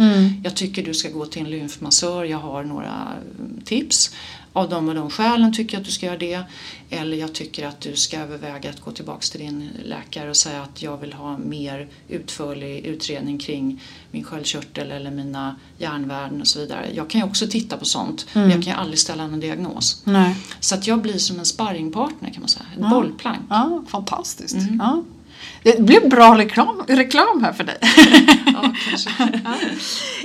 Jag 0.43 0.55
tycker 0.55 0.83
du 0.85 0.93
ska 0.93 1.09
gå 1.09 1.25
till 1.25 1.41
en 1.41 1.49
lymfmassör, 1.49 2.23
jag 2.23 2.37
har 2.37 2.63
några 2.63 3.07
mm, 3.39 3.61
tips. 3.65 4.11
Av 4.53 4.70
de 4.70 4.89
och 4.89 4.96
de 4.96 5.10
skälen 5.10 5.53
tycker 5.53 5.74
jag 5.75 5.82
att 5.82 5.86
du 5.86 5.91
ska 5.91 6.06
göra 6.06 6.18
det. 6.18 6.44
Eller 6.89 7.18
jag 7.18 7.34
tycker 7.34 7.68
att 7.68 7.82
du 7.82 7.96
ska 7.96 8.20
överväga 8.20 8.70
att 8.70 8.79
gå 8.79 8.91
tillbaka 8.91 9.22
till 9.22 9.39
din 9.39 9.70
läkare 9.86 10.29
och 10.29 10.38
säga 10.38 10.62
att 10.62 10.82
jag 10.82 10.98
vill 10.98 11.13
ha 11.13 11.38
mer 11.38 11.88
utförlig 12.08 12.86
utredning 12.86 13.39
kring 13.39 13.82
min 14.12 14.24
sköldkörtel 14.24 14.91
eller 14.91 15.12
mina 15.12 15.56
järnvärden 15.77 16.41
och 16.41 16.48
så 16.48 16.60
vidare. 16.60 16.89
Jag 16.94 17.10
kan 17.10 17.22
ju 17.22 17.27
också 17.27 17.48
titta 17.48 17.77
på 17.77 17.86
sånt 17.86 18.25
men 18.34 18.50
jag 18.50 18.63
kan 18.63 18.74
ju 18.74 18.79
aldrig 18.79 19.00
ställa 19.00 19.24
en 19.24 19.39
diagnos. 19.39 20.01
Nej. 20.03 20.36
Så 20.60 20.75
att 20.75 20.88
jag 20.88 21.01
blir 21.01 21.18
som 21.18 21.39
en 21.39 21.46
sparringpartner 21.46 22.29
kan 22.29 22.41
man 22.41 22.50
säga, 22.50 22.65
ett 22.74 22.89
bollplank. 22.89 23.41
Ja, 23.50 23.84
fantastiskt. 23.88 24.58
Ja. 24.79 25.03
Det 25.77 25.81
blev 25.81 26.09
bra 26.09 26.38
reklam, 26.38 26.83
reklam 26.88 27.43
här 27.43 27.53
för 27.53 27.63
dig. 27.63 27.77
Ja. 28.45 28.73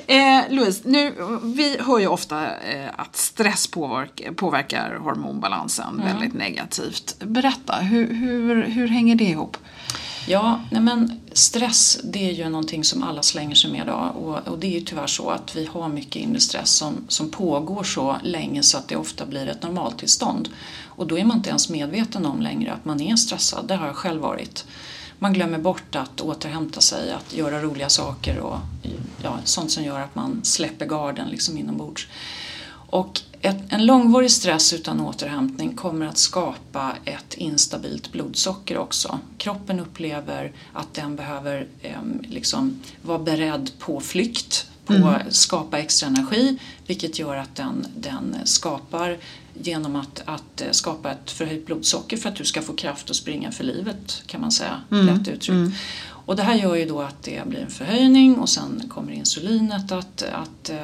Eh, 0.06 0.42
Louise, 0.50 0.80
nu, 0.84 1.14
vi 1.42 1.76
hör 1.80 1.98
ju 1.98 2.06
ofta 2.06 2.44
eh, 2.44 2.88
att 2.96 3.16
stress 3.16 3.66
påverkar, 3.66 4.32
påverkar 4.32 4.98
hormonbalansen 5.00 6.02
väldigt 6.04 6.34
negativt. 6.34 7.16
Berätta, 7.18 7.76
hur, 7.76 8.14
hur, 8.14 8.62
hur 8.62 8.88
hänger 8.88 9.14
det 9.16 9.24
ihop? 9.24 9.56
Ja, 10.26 10.60
men 10.70 11.20
stress 11.32 12.00
det 12.04 12.28
är 12.30 12.32
ju 12.32 12.48
någonting 12.48 12.84
som 12.84 13.02
alla 13.02 13.22
slänger 13.22 13.54
sig 13.54 13.70
med 13.70 13.82
idag 13.82 14.16
och, 14.16 14.48
och 14.48 14.58
det 14.58 14.66
är 14.66 14.70
ju 14.70 14.80
tyvärr 14.80 15.06
så 15.06 15.30
att 15.30 15.56
vi 15.56 15.66
har 15.66 15.88
mycket 15.88 16.16
inre 16.16 16.40
stress 16.40 16.70
som, 16.70 16.94
som 17.08 17.30
pågår 17.30 17.84
så 17.84 18.16
länge 18.22 18.62
så 18.62 18.78
att 18.78 18.88
det 18.88 18.96
ofta 18.96 19.26
blir 19.26 19.46
ett 19.48 19.62
normaltillstånd. 19.62 20.48
Och 20.86 21.06
då 21.06 21.18
är 21.18 21.24
man 21.24 21.36
inte 21.36 21.48
ens 21.48 21.68
medveten 21.68 22.26
om 22.26 22.42
längre 22.42 22.72
att 22.72 22.84
man 22.84 23.00
är 23.00 23.16
stressad, 23.16 23.68
det 23.68 23.74
har 23.74 23.86
jag 23.86 23.96
själv 23.96 24.20
varit. 24.20 24.64
Man 25.18 25.33
glömmer 25.33 25.59
bort 25.59 25.97
att 25.97 26.21
återhämta 26.21 26.80
sig, 26.80 27.12
att 27.12 27.35
göra 27.35 27.62
roliga 27.62 27.88
saker 27.88 28.38
och 28.38 28.59
ja, 29.23 29.38
sånt 29.44 29.71
som 29.71 29.85
gör 29.85 30.00
att 30.00 30.14
man 30.14 30.40
släpper 30.44 30.87
garden 30.87 31.28
liksom 31.28 31.59
inombords. 31.59 32.09
Och 32.71 33.21
ett, 33.40 33.56
en 33.68 33.87
långvarig 33.87 34.30
stress 34.30 34.73
utan 34.73 35.00
återhämtning 35.00 35.76
kommer 35.76 36.06
att 36.06 36.18
skapa 36.18 36.92
ett 37.04 37.35
instabilt 37.35 38.12
blodsocker 38.12 38.78
också. 38.78 39.18
Kroppen 39.38 39.80
upplever 39.80 40.52
att 40.73 40.94
den 40.94 41.16
behöver 41.16 41.66
eh, 41.83 41.99
liksom 42.23 42.80
vara 43.02 43.18
beredd 43.18 43.71
på 43.78 44.00
flykt 44.00 44.66
på 44.85 44.94
att 45.09 45.35
skapa 45.35 45.78
extra 45.78 46.06
energi 46.06 46.59
vilket 46.87 47.18
gör 47.18 47.37
att 47.37 47.54
den, 47.54 47.87
den 47.97 48.37
skapar 48.44 49.18
genom 49.62 49.96
att, 49.96 50.23
att 50.25 50.61
eh, 50.61 50.70
skapa 50.70 51.11
ett 51.11 51.30
förhöjt 51.30 51.66
blodsocker 51.66 52.16
för 52.16 52.28
att 52.28 52.37
du 52.37 52.44
ska 52.44 52.62
få 52.62 52.73
kraft 52.73 53.11
att 53.11 53.16
springa 53.16 53.52
för 53.52 53.64
livet 53.64 54.23
kan 54.26 54.40
man 54.40 54.52
säga, 54.52 54.80
lätt 55.06 55.28
uttryckt. 55.28 55.75
Och 56.26 56.37
det 56.37 56.42
här 56.42 56.54
gör 56.54 56.75
ju 56.75 56.84
då 56.84 57.00
att 57.00 57.23
det 57.23 57.49
blir 57.49 57.61
en 57.61 57.70
förhöjning 57.70 58.38
och 58.38 58.49
sen 58.49 58.82
kommer 58.88 59.12
insulinet 59.12 59.92
att, 59.92 60.23
att 60.23 60.70
eh, 60.70 60.76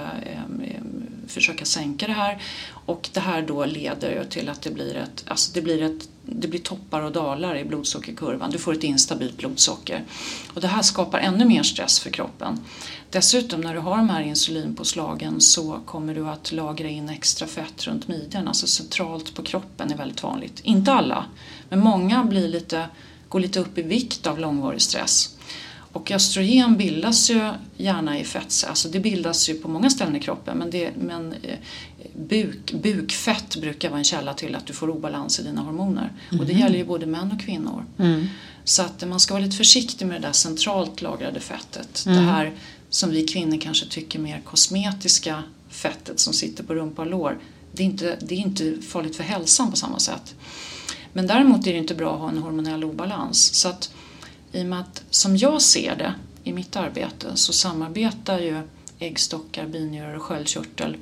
försöka 1.26 1.64
sänka 1.64 2.06
det 2.06 2.12
här. 2.12 2.42
Och 2.86 3.08
det 3.12 3.20
här 3.20 3.42
då 3.42 3.64
leder 3.64 4.10
ju 4.10 4.24
till 4.24 4.48
att 4.48 4.62
det 4.62 4.70
blir, 4.70 4.96
ett, 4.96 5.24
alltså 5.26 5.50
det, 5.54 5.62
blir 5.62 5.82
ett, 5.82 6.08
det 6.30 6.48
blir 6.48 6.60
toppar 6.60 7.00
och 7.02 7.12
dalar 7.12 7.56
i 7.56 7.64
blodsockerkurvan. 7.64 8.50
Du 8.50 8.58
får 8.58 8.72
ett 8.72 8.84
instabilt 8.84 9.36
blodsocker. 9.36 10.04
Och 10.54 10.60
det 10.60 10.68
här 10.68 10.82
skapar 10.82 11.18
ännu 11.18 11.44
mer 11.44 11.62
stress 11.62 12.00
för 12.00 12.10
kroppen. 12.10 12.60
Dessutom 13.10 13.60
när 13.60 13.74
du 13.74 13.80
har 13.80 13.96
de 13.96 14.10
här 14.10 14.22
insulinpåslagen 14.22 15.40
så 15.40 15.80
kommer 15.86 16.14
du 16.14 16.28
att 16.28 16.52
lagra 16.52 16.88
in 16.88 17.08
extra 17.08 17.46
fett 17.46 17.86
runt 17.86 18.08
midjan, 18.08 18.48
alltså 18.48 18.66
centralt 18.66 19.34
på 19.34 19.42
kroppen 19.42 19.92
är 19.92 19.96
väldigt 19.96 20.22
vanligt. 20.22 20.60
Inte 20.60 20.92
alla, 20.92 21.24
men 21.68 21.80
många 21.80 22.24
blir 22.24 22.48
lite, 22.48 22.86
går 23.28 23.40
lite 23.40 23.60
upp 23.60 23.78
i 23.78 23.82
vikt 23.82 24.26
av 24.26 24.38
långvarig 24.38 24.82
stress. 24.82 25.36
Och 25.92 26.10
östrogen 26.10 26.76
bildas 26.76 27.30
ju 27.30 27.52
gärna 27.76 28.18
i 28.18 28.24
fett, 28.24 28.64
alltså 28.68 28.88
det 28.88 29.00
bildas 29.00 29.48
ju 29.48 29.54
på 29.54 29.68
många 29.68 29.90
ställen 29.90 30.16
i 30.16 30.20
kroppen 30.20 30.58
men, 30.58 30.70
det, 30.70 30.90
men 30.98 31.32
eh, 31.42 31.56
buk, 32.14 32.72
bukfett 32.72 33.56
brukar 33.56 33.88
vara 33.88 33.98
en 33.98 34.04
källa 34.04 34.34
till 34.34 34.54
att 34.54 34.66
du 34.66 34.72
får 34.72 34.90
obalans 34.90 35.40
i 35.40 35.42
dina 35.42 35.60
hormoner. 35.60 36.12
Och 36.38 36.46
det 36.46 36.52
gäller 36.52 36.78
ju 36.78 36.84
både 36.84 37.06
män 37.06 37.32
och 37.32 37.40
kvinnor. 37.40 37.84
Så 38.64 38.82
att 38.82 39.08
man 39.08 39.20
ska 39.20 39.34
vara 39.34 39.44
lite 39.44 39.56
försiktig 39.56 40.06
med 40.06 40.20
det 40.20 40.26
där 40.26 40.32
centralt 40.32 41.02
lagrade 41.02 41.40
fettet. 41.40 42.02
Det 42.04 42.10
här 42.10 42.52
som 42.90 43.10
vi 43.10 43.26
kvinnor 43.26 43.58
kanske 43.60 43.86
tycker 43.86 44.18
mer 44.18 44.40
kosmetiska 44.44 45.42
fettet 45.68 46.20
som 46.20 46.32
sitter 46.32 46.64
på 46.64 46.74
rumpa 46.74 47.02
och 47.02 47.10
lår. 47.10 47.38
Det 47.72 47.82
är, 47.82 47.86
inte, 47.86 48.18
det 48.20 48.34
är 48.34 48.38
inte 48.38 48.82
farligt 48.82 49.16
för 49.16 49.24
hälsan 49.24 49.70
på 49.70 49.76
samma 49.76 49.98
sätt. 49.98 50.34
Men 51.12 51.26
däremot 51.26 51.66
är 51.66 51.72
det 51.72 51.78
inte 51.78 51.94
bra 51.94 52.14
att 52.14 52.20
ha 52.20 52.28
en 52.28 52.38
hormonell 52.38 52.84
obalans. 52.84 53.54
Så 53.54 53.68
att 53.68 53.90
i 54.52 54.62
och 54.62 54.66
med 54.66 54.80
att, 54.80 55.02
som 55.10 55.36
jag 55.36 55.62
ser 55.62 55.96
det 55.96 56.14
i 56.44 56.52
mitt 56.52 56.76
arbete, 56.76 57.36
så 57.36 57.52
samarbetar 57.52 58.38
ju 58.38 58.62
äggstockar, 58.98 59.66
binjurar 59.66 60.14
och 60.14 60.22
sköldkörtel. 60.22 60.96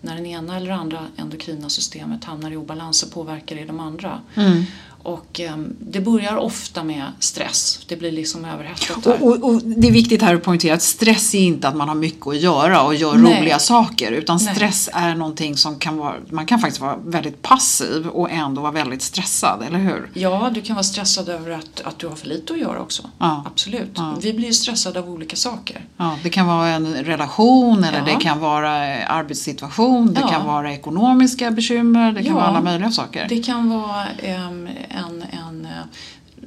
När 0.00 0.14
den 0.14 0.26
ena 0.26 0.56
eller 0.56 0.70
andra 0.70 1.06
endokrina 1.16 1.68
systemet 1.68 2.24
hamnar 2.24 2.50
i 2.50 2.56
obalans 2.56 2.98
så 2.98 3.08
påverkar 3.08 3.56
det 3.56 3.64
de 3.64 3.80
andra. 3.80 4.20
Mm. 4.34 4.64
Och 5.02 5.40
eh, 5.40 5.56
det 5.78 6.00
börjar 6.00 6.36
ofta 6.36 6.84
med 6.84 7.04
stress. 7.18 7.80
Det 7.88 7.96
blir 7.96 8.12
liksom 8.12 8.44
överhettat. 8.44 9.06
Och, 9.06 9.22
och, 9.22 9.44
och 9.44 9.62
det 9.62 9.88
är 9.88 9.92
viktigt 9.92 10.22
här 10.22 10.34
att 10.34 10.42
poängtera 10.42 10.74
att 10.74 10.82
stress 10.82 11.34
är 11.34 11.38
inte 11.38 11.68
att 11.68 11.76
man 11.76 11.88
har 11.88 11.94
mycket 11.94 12.26
att 12.26 12.40
göra 12.40 12.82
och 12.82 12.94
gör 12.94 13.14
Nej. 13.14 13.40
roliga 13.40 13.58
saker. 13.58 14.12
Utan 14.12 14.38
Nej. 14.42 14.54
stress 14.54 14.88
är 14.92 15.14
någonting 15.14 15.56
som 15.56 15.78
kan 15.78 15.96
vara, 15.96 16.14
man 16.30 16.46
kan 16.46 16.58
faktiskt 16.58 16.80
vara 16.80 16.96
väldigt 16.96 17.42
passiv 17.42 18.06
och 18.06 18.30
ändå 18.30 18.62
vara 18.62 18.72
väldigt 18.72 19.02
stressad, 19.02 19.62
eller 19.66 19.78
hur? 19.78 20.10
Ja, 20.14 20.50
du 20.54 20.60
kan 20.60 20.76
vara 20.76 20.84
stressad 20.84 21.28
över 21.28 21.50
att, 21.50 21.80
att 21.84 21.98
du 21.98 22.08
har 22.08 22.16
för 22.16 22.26
lite 22.26 22.52
att 22.52 22.58
göra 22.58 22.80
också. 22.80 23.02
Ja. 23.18 23.44
Absolut. 23.46 23.92
Ja. 23.94 24.14
Vi 24.20 24.32
blir 24.32 24.46
ju 24.46 24.54
stressade 24.54 24.98
av 24.98 25.10
olika 25.10 25.36
saker. 25.36 25.84
Ja, 25.96 26.18
det 26.22 26.30
kan 26.30 26.46
vara 26.46 26.68
en 26.68 26.94
relation 26.94 27.84
eller 27.84 28.02
det 28.04 28.16
kan 28.20 28.40
vara 28.40 28.94
eh, 28.94 29.14
arbetssituation, 29.16 30.14
det 30.14 30.20
kan 30.20 30.46
vara 30.46 30.72
ekonomiska 30.72 31.50
bekymmer, 31.50 32.12
det 32.12 32.24
kan 32.24 32.34
vara 32.34 32.44
alla 32.44 32.60
möjliga 32.60 32.90
saker. 32.90 33.26
Det 33.28 33.42
kan 33.42 33.70
vara 33.70 34.06
ehm, 34.22 34.68
en, 34.92 35.22
en, 35.22 35.64
eh, 35.64 35.84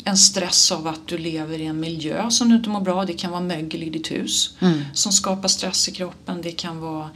en 0.03 0.17
stress 0.17 0.71
av 0.71 0.87
att 0.87 1.07
du 1.07 1.17
lever 1.17 1.59
i 1.59 1.65
en 1.65 1.79
miljö 1.79 2.29
som 2.29 2.49
du 2.49 2.55
inte 2.55 2.69
mår 2.69 2.81
bra. 2.81 3.05
Det 3.05 3.13
kan 3.13 3.31
vara 3.31 3.41
mögel 3.41 3.83
i 3.83 3.89
ditt 3.89 4.11
hus 4.11 4.57
som 4.93 5.11
skapar 5.11 5.47
stress 5.47 5.89
i 5.89 5.91
kroppen. 5.91 6.41
Det 6.41 6.51
kan 6.51 6.79
vara 6.79 7.09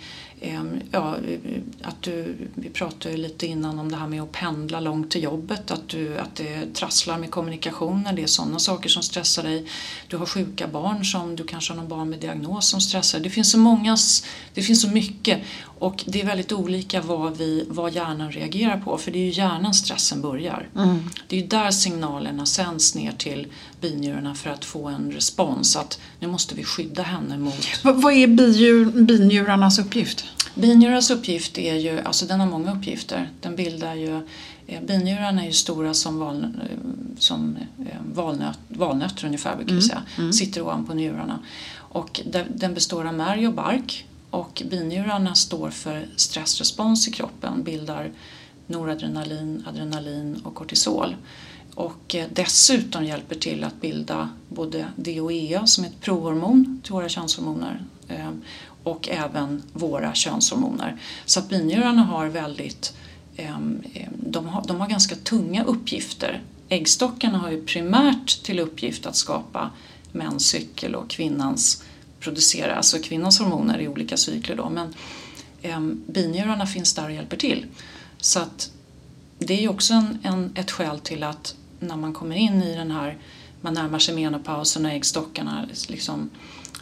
ja, 0.91 1.15
att 1.81 2.01
du, 2.01 2.36
vi 2.55 2.69
pratade 2.69 3.17
lite 3.17 3.48
innan 3.48 3.79
om 3.79 3.91
det 3.91 3.98
här 3.98 4.08
med 4.08 4.22
att 4.22 4.31
pendla 4.31 4.79
långt 4.79 5.12
till 5.12 5.24
jobbet, 5.24 5.72
att, 5.72 5.89
du, 5.89 6.17
att 6.17 6.36
det 6.36 6.74
trasslar 6.74 7.17
med 7.17 7.31
kommunikationen, 7.31 8.15
det 8.15 8.24
är 8.24 8.27
sådana 8.27 8.60
saker 8.60 8.89
som 8.89 9.03
stressar 9.03 9.43
dig. 9.43 9.65
Du 10.08 10.17
har 10.17 10.25
sjuka 10.25 10.67
barn 10.67 11.05
som 11.05 11.36
du 11.36 11.43
kanske 11.43 11.74
har 11.74 11.77
någon 11.77 11.89
barn 11.89 12.10
med 12.10 12.19
diagnos 12.19 12.69
som 12.69 12.81
stressar. 12.81 13.19
Det 13.19 13.29
finns 13.29 13.51
så 13.51 13.58
många, 13.58 13.98
det 14.53 14.62
finns 14.62 14.81
så 14.81 14.89
mycket 14.89 15.39
och 15.63 16.03
det 16.08 16.22
är 16.22 16.25
väldigt 16.25 16.51
olika 16.51 17.01
vad, 17.01 17.38
vi, 17.38 17.65
vad 17.67 17.93
hjärnan 17.93 18.31
reagerar 18.31 18.79
på 18.79 18.98
för 18.98 19.12
det 19.12 19.19
är 19.19 19.25
ju 19.25 19.31
hjärnan 19.31 19.74
stressen 19.74 20.22
börjar. 20.22 20.69
Det 21.27 21.38
är 21.38 21.41
ju 21.41 21.48
där 21.48 21.72
signalerna 21.72 22.46
sänds 22.46 22.96
ner 22.96 23.12
till 23.12 23.48
binjurarna 23.82 24.36
för 24.36 24.50
att 24.50 24.66
få 24.66 24.88
en 24.88 25.12
respons 25.12 25.76
att 25.76 26.00
nu 26.20 26.28
måste 26.28 26.56
vi 26.56 26.64
skydda 26.64 27.04
henne 27.04 27.38
mot 27.38 27.84
Vad, 27.84 28.02
vad 28.02 28.14
är 28.14 28.28
bijur, 28.28 28.86
binjurarnas 28.86 29.80
uppgift? 29.80 30.26
Binjurarnas 30.56 31.12
uppgift 31.12 31.58
är 31.58 31.76
ju, 31.76 32.00
alltså 32.00 32.26
den 32.26 32.40
har 32.40 32.48
många 32.48 32.76
uppgifter. 32.76 33.30
Den 33.42 33.56
bildar 33.56 33.96
ju, 33.96 34.22
eh, 34.68 34.82
binjurarna 34.82 35.42
är 35.42 35.46
ju 35.46 35.54
stora 35.54 35.94
som, 35.94 36.20
val, 36.20 36.44
eh, 36.44 36.78
som 37.20 37.58
eh, 37.80 37.86
valnöt, 38.13 38.60
valnötter 38.68 39.26
ungefär 39.26 39.56
brukar 39.56 39.76
vi 39.76 39.82
säga. 39.82 40.04
Sitter 40.34 40.62
ovanpå 40.62 40.94
njurarna. 40.94 41.39
Och 41.78 42.22
den 42.56 42.74
består 42.74 43.08
av 43.08 43.13
märg 43.13 43.48
och 43.48 43.54
bark. 43.54 44.06
Och 44.30 44.63
binjurarna 44.70 45.36
står 45.36 45.70
för 45.70 46.08
stressrespons 46.15 47.08
i 47.08 47.12
kroppen, 47.12 47.63
bildar 47.63 48.12
noradrenalin, 48.68 49.63
adrenalin 49.68 50.42
och 50.44 50.56
kortisol. 50.56 51.15
Och 51.80 52.15
eh, 52.15 52.28
dessutom 52.34 53.06
hjälper 53.06 53.36
till 53.36 53.63
att 53.63 53.82
bilda 53.82 54.30
både 54.50 54.88
DHEA 54.96 55.68
som 55.68 55.84
är 55.84 55.88
ett 55.88 56.02
prohormon 56.02 56.82
till 56.84 56.94
våra 56.94 57.10
könshormoner 57.10 57.84
eh, 58.08 58.32
och 58.84 59.10
även 59.10 59.63
våra 59.74 60.13
könshormoner. 60.13 61.02
Så 61.26 61.39
att 61.39 61.50
binjurarna 61.50 62.04
har 62.04 62.28
väldigt 62.28 62.94
ehm, 63.38 63.84
ehm, 63.94 64.13
de 64.13 64.48
har, 64.48 64.68
de 64.68 64.82
har 64.82 64.88
ganska 64.89 65.15
tunga 65.15 65.63
uppgifter. 65.63 66.42
Äggstockarna 66.70 67.38
har 67.38 67.52
ju 67.52 67.65
primärt 67.65 68.44
till 68.44 68.60
uppgift 68.60 69.06
att 69.06 69.15
skapa 69.15 69.70
menscykel 70.12 70.96
och 70.96 71.10
kvinnans 71.10 71.84
producera, 72.20 72.76
alltså 72.76 72.98
kvinnans 73.00 73.39
hormoner 73.39 73.80
i 73.80 73.88
olika 73.88 74.18
cykler 74.18 74.56
då. 74.56 74.70
Men 74.70 74.94
ehm, 75.62 76.04
binjurarna 76.08 76.65
finns 76.65 76.94
där 76.94 77.06
och 77.06 77.13
hjälper 77.13 77.38
till. 77.38 77.65
Så 78.18 78.39
att 78.39 78.72
det 79.38 79.54
är 79.54 79.62
ju 79.62 79.68
också 79.68 79.94
en, 79.94 80.20
en, 80.24 80.52
ett 80.56 80.72
skäl 80.72 81.00
till 81.00 81.24
att 81.24 81.56
när 81.80 81.98
man 81.98 82.13
kommer 82.13 82.36
in 82.36 82.63
i 82.63 82.76
den 82.76 82.92
här, 82.92 83.18
man 83.62 83.74
närmar 83.74 84.00
sig 84.00 84.15
menopausen 84.15 84.86
och 84.86 84.92
äggstockarna 84.92 85.68
liksom 85.89 86.30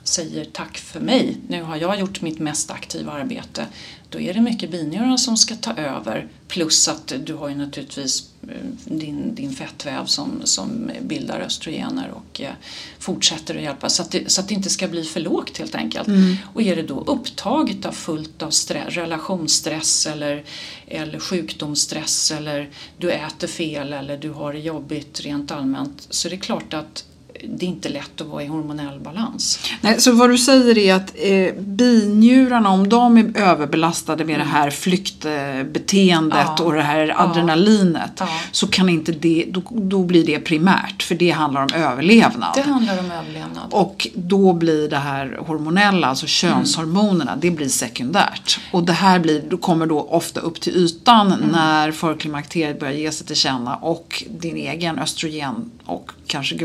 säger 0.07 0.45
tack 0.45 0.77
för 0.77 0.99
mig, 0.99 1.37
nu 1.47 1.63
har 1.63 1.75
jag 1.75 1.99
gjort 1.99 2.21
mitt 2.21 2.39
mest 2.39 2.71
aktiva 2.71 3.11
arbete. 3.11 3.67
Då 4.09 4.19
är 4.19 4.33
det 4.33 4.41
mycket 4.41 4.71
binjurarna 4.71 5.17
som 5.17 5.37
ska 5.37 5.55
ta 5.55 5.73
över 5.73 6.27
plus 6.47 6.87
att 6.87 7.13
du 7.25 7.33
har 7.33 7.49
ju 7.49 7.55
naturligtvis 7.55 8.29
eh, 8.49 8.55
din, 8.85 9.35
din 9.35 9.51
fettväv 9.51 10.05
som, 10.05 10.41
som 10.43 10.91
bildar 11.01 11.39
östrogener 11.39 12.11
och 12.13 12.41
eh, 12.41 12.51
fortsätter 12.99 13.55
att 13.55 13.61
hjälpa 13.61 13.89
så 13.89 14.01
att, 14.01 14.11
det, 14.11 14.31
så 14.31 14.41
att 14.41 14.47
det 14.47 14.53
inte 14.53 14.69
ska 14.69 14.87
bli 14.87 15.03
för 15.03 15.19
lågt 15.19 15.57
helt 15.57 15.75
enkelt. 15.75 16.07
Och 16.53 16.61
är 16.61 16.75
det 16.75 16.81
då 16.81 17.03
upptaget 17.07 17.85
av 17.85 17.91
fullt 17.91 18.43
av 18.43 18.49
stress, 18.49 18.93
relationsstress 18.93 20.05
eller, 20.07 20.43
eller 20.87 21.19
sjukdomsstress 21.19 22.31
eller 22.31 22.69
du 22.97 23.11
äter 23.11 23.47
fel 23.47 23.93
eller 23.93 24.17
du 24.17 24.29
har 24.29 24.53
det 24.53 24.59
jobbigt 24.59 25.21
rent 25.21 25.51
allmänt 25.51 26.07
så 26.09 26.27
är 26.27 26.29
det 26.29 26.37
klart 26.37 26.73
att 26.73 27.05
det 27.43 27.65
är 27.65 27.69
inte 27.69 27.89
lätt 27.89 28.21
att 28.21 28.27
vara 28.27 28.43
i 28.43 28.47
hormonell 28.47 28.99
balans. 28.99 29.59
Nej, 29.81 30.01
så 30.01 30.11
vad 30.11 30.29
du 30.29 30.37
säger 30.37 30.77
är 30.77 30.95
att 30.95 31.13
eh, 31.15 31.53
binjurarna, 31.63 32.69
om 32.69 32.89
de 32.89 33.17
är 33.17 33.37
överbelastade 33.37 34.25
med 34.25 34.39
det 34.39 34.43
här 34.43 34.69
flyktbeteendet 34.69 36.47
Ja. 36.57 36.63
och 36.63 36.73
det 36.73 36.81
här 36.81 37.13
adrenalinet 37.17 38.11
Ja. 38.19 38.27
så 38.51 38.67
kan 38.67 38.89
inte 38.89 39.11
det, 39.11 39.45
då, 39.51 39.61
då 39.71 40.03
blir 40.03 40.25
det 40.25 40.39
primärt 40.39 41.03
för 41.03 41.15
det 41.15 41.31
handlar 41.31 41.61
om 41.61 41.69
överlevnad. 41.75 42.51
Det 42.55 42.61
handlar 42.61 42.99
om 42.99 43.11
överlevnad. 43.11 43.67
Och 43.71 44.07
då 44.13 44.53
blir 44.53 44.89
det 44.89 44.97
här 44.97 45.37
hormonella, 45.47 46.07
alltså 46.07 46.25
könshormonerna, 46.27 47.35
det 47.35 47.51
blir 47.51 47.69
sekundärt. 47.69 48.59
Och 48.71 48.83
det 48.83 48.93
här 48.93 49.19
blir, 49.19 49.57
kommer 49.57 49.85
då 49.85 50.01
ofta 50.01 50.39
upp 50.39 50.61
till 50.61 50.75
ytan 50.75 51.49
när 51.51 51.91
förklimakteriet 51.91 52.79
börjar 52.79 52.93
ge 52.93 53.11
sig 53.11 53.27
till 53.27 53.35
känna 53.35 53.75
och 53.75 54.23
din 54.39 54.55
egen 54.55 54.99
östrogen 54.99 55.71
och 55.85 56.11
kanske 56.27 56.55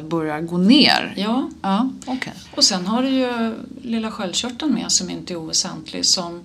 gulkroppshormonet 0.00 0.10
börjar 0.10 0.40
gå 0.40 0.58
ner. 0.58 1.14
Ja, 1.16 1.50
Ja, 1.62 1.90
okej. 2.06 2.32
och 2.56 2.64
sen 2.64 2.86
har 2.86 3.02
du 3.02 3.08
ju 3.08 3.54
lilla 3.82 4.10
sköldkörteln 4.10 4.74
med 4.74 4.92
som 4.92 5.10
inte 5.10 5.32
är 5.32 5.36
oväsentlig 5.36 6.04
som 6.06 6.42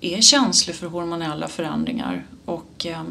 är 0.00 0.20
känslig 0.20 0.76
för 0.76 0.86
hormonella 0.86 1.48
förändringar. 1.48 2.26
Och 2.44 2.86
eh, 2.86 3.02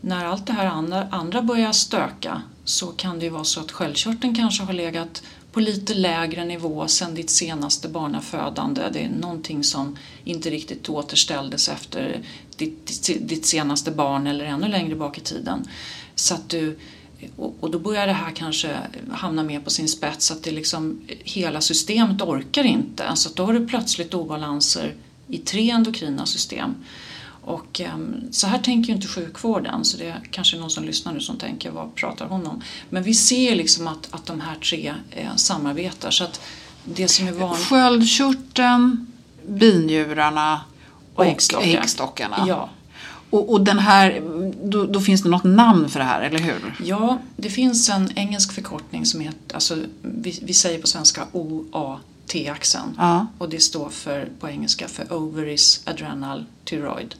när 0.00 0.24
allt 0.24 0.46
det 0.46 0.52
här 0.52 0.66
andra, 0.66 1.08
andra 1.10 1.42
börjar 1.42 1.72
stöka 1.72 2.42
så 2.64 2.86
kan 2.86 3.18
det 3.18 3.24
ju 3.24 3.30
vara 3.30 3.44
så 3.44 3.60
att 3.60 3.70
sköldkörteln 3.72 4.34
kanske 4.34 4.64
har 4.64 4.72
legat 4.72 5.22
på 5.52 5.60
lite 5.60 5.94
lägre 5.94 6.44
nivå 6.44 6.88
sedan 6.88 7.14
ditt 7.14 7.30
senaste 7.30 7.88
barnafödande. 7.88 8.82
Det 8.92 8.98
är 9.04 9.08
någonting 9.08 9.64
som 9.64 9.96
inte 10.24 10.50
riktigt 10.50 10.88
återställdes 10.88 11.68
efter 11.68 12.20
ditt, 12.56 12.86
ditt, 13.06 13.28
ditt 13.28 13.46
senaste 13.46 13.90
barn 13.90 14.26
eller 14.26 14.44
ännu 14.44 14.68
längre 14.68 14.94
bak 14.94 15.18
i 15.18 15.20
tiden. 15.20 15.68
Så 16.14 16.34
att 16.34 16.48
du, 16.48 16.78
och, 17.36 17.56
och 17.60 17.70
då 17.70 17.78
börjar 17.78 18.06
det 18.06 18.12
här 18.12 18.30
kanske 18.30 18.78
hamna 19.12 19.42
mer 19.42 19.60
på 19.60 19.70
sin 19.70 19.88
spets 19.88 20.30
att 20.30 20.42
det 20.42 20.50
liksom, 20.50 21.00
hela 21.08 21.60
systemet 21.60 22.22
orkar 22.22 22.64
inte. 22.64 23.04
Alltså 23.04 23.28
att 23.28 23.36
då 23.36 23.44
har 23.44 23.52
du 23.52 23.66
plötsligt 23.66 24.14
obalanser 24.14 24.94
i 25.28 25.38
tre 25.38 25.70
endokrina 25.70 26.26
system. 26.26 26.74
Och 27.46 27.80
um, 27.94 28.14
så 28.30 28.46
här 28.46 28.58
tänker 28.58 28.88
ju 28.88 28.94
inte 28.94 29.08
sjukvården, 29.08 29.84
så 29.84 29.96
det 29.98 30.06
är 30.06 30.20
kanske 30.30 30.56
någon 30.56 30.70
som 30.70 30.84
lyssnar 30.84 31.12
nu 31.12 31.20
som 31.20 31.36
tänker 31.36 31.70
vad 31.70 31.94
pratar 31.94 32.26
hon 32.26 32.46
om? 32.46 32.62
Men 32.90 33.02
vi 33.02 33.14
ser 33.14 33.54
liksom 33.54 33.86
att, 33.86 34.08
att 34.10 34.26
de 34.26 34.40
här 34.40 34.54
tre 34.54 34.94
eh, 35.10 35.36
samarbetar. 35.36 36.10
Så 36.10 36.24
att 36.24 36.40
det 36.84 37.08
som 37.08 37.28
är 37.28 37.32
vanligt... 37.32 37.66
Sköldkörteln, 37.66 39.06
binjurarna 39.48 40.60
och, 41.14 41.20
Och 41.20 41.26
äggstockar. 41.26 41.66
äggstockarna. 41.66 42.44
Ja. 42.48 42.70
Och, 43.34 43.52
och 43.52 43.60
den 43.60 43.78
här, 43.78 44.22
då, 44.64 44.86
då 44.86 45.00
finns 45.00 45.22
det 45.22 45.28
något 45.28 45.44
namn 45.44 45.88
för 45.88 45.98
det 45.98 46.04
här, 46.04 46.22
eller 46.22 46.38
hur? 46.38 46.74
Ja, 46.84 47.18
det 47.36 47.50
finns 47.50 47.88
en 47.88 48.10
engelsk 48.18 48.52
förkortning 48.52 49.06
som 49.06 49.20
heter, 49.20 49.54
alltså 49.54 49.78
vi, 50.02 50.40
vi 50.42 50.54
säger 50.54 50.80
på 50.80 50.86
svenska 50.86 51.26
OAT-axeln. 51.32 52.94
Ja. 52.98 53.26
Och 53.38 53.48
det 53.48 53.60
står 53.60 53.88
för, 53.88 54.28
på 54.40 54.48
engelska 54.48 54.88
för 54.88 55.12
Ovaries 55.12 55.82
Adrenal 55.86 56.44
Thyroid. 56.64 57.14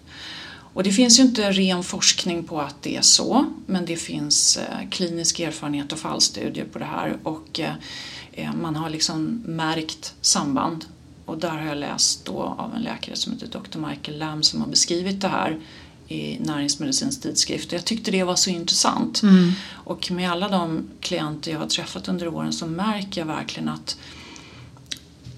Och 0.74 0.82
det 0.82 0.92
finns 0.92 1.18
ju 1.18 1.22
inte 1.22 1.52
ren 1.52 1.82
forskning 1.82 2.44
på 2.44 2.60
att 2.60 2.82
det 2.82 2.96
är 2.96 3.02
så, 3.02 3.46
men 3.66 3.86
det 3.86 3.96
finns 3.96 4.56
eh, 4.56 4.88
klinisk 4.90 5.40
erfarenhet 5.40 5.92
och 5.92 5.98
fallstudier 5.98 6.64
på 6.64 6.78
det 6.78 6.84
här 6.84 7.16
och 7.22 7.60
eh, 7.60 7.74
eh, 8.32 8.54
man 8.54 8.76
har 8.76 8.90
liksom 8.90 9.42
märkt 9.46 10.14
samband. 10.20 10.84
Och 11.26 11.38
där 11.38 11.50
har 11.50 11.66
jag 11.66 11.78
läst 11.78 12.24
då 12.24 12.42
av 12.58 12.74
en 12.76 12.82
läkare 12.82 13.16
som 13.16 13.32
heter 13.32 13.46
Dr. 13.46 13.78
Michael 13.78 14.18
Lamb 14.18 14.44
som 14.44 14.60
har 14.60 14.68
beskrivit 14.68 15.20
det 15.20 15.28
här 15.28 15.58
i 16.08 16.38
Näringsmedicinsk 16.40 17.22
tidskrift. 17.22 17.66
Och 17.68 17.72
jag 17.78 17.84
tyckte 17.84 18.10
det 18.10 18.24
var 18.24 18.36
så 18.36 18.50
intressant. 18.50 19.22
Och 19.72 20.10
med 20.10 20.30
alla 20.30 20.48
de 20.48 20.88
klienter 21.00 21.52
jag 21.52 21.58
har 21.58 21.66
träffat 21.66 22.08
under 22.08 22.28
åren 22.28 22.52
så 22.52 22.66
märker 22.66 23.20
jag 23.20 23.26
verkligen 23.26 23.68
att 23.68 23.96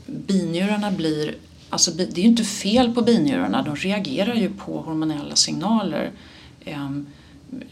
binjurarna 0.06 0.90
blir, 0.90 1.36
alltså 1.70 1.90
det 1.90 2.02
är 2.18 2.22
ju 2.22 2.28
inte 2.28 2.44
fel 2.44 2.94
på 2.94 3.02
binjurarna, 3.02 3.62
de 3.62 3.76
reagerar 3.76 4.34
ju 4.34 4.50
på 4.50 4.80
hormonella 4.80 5.36
signaler. 5.36 6.10
Ehm, 6.64 7.06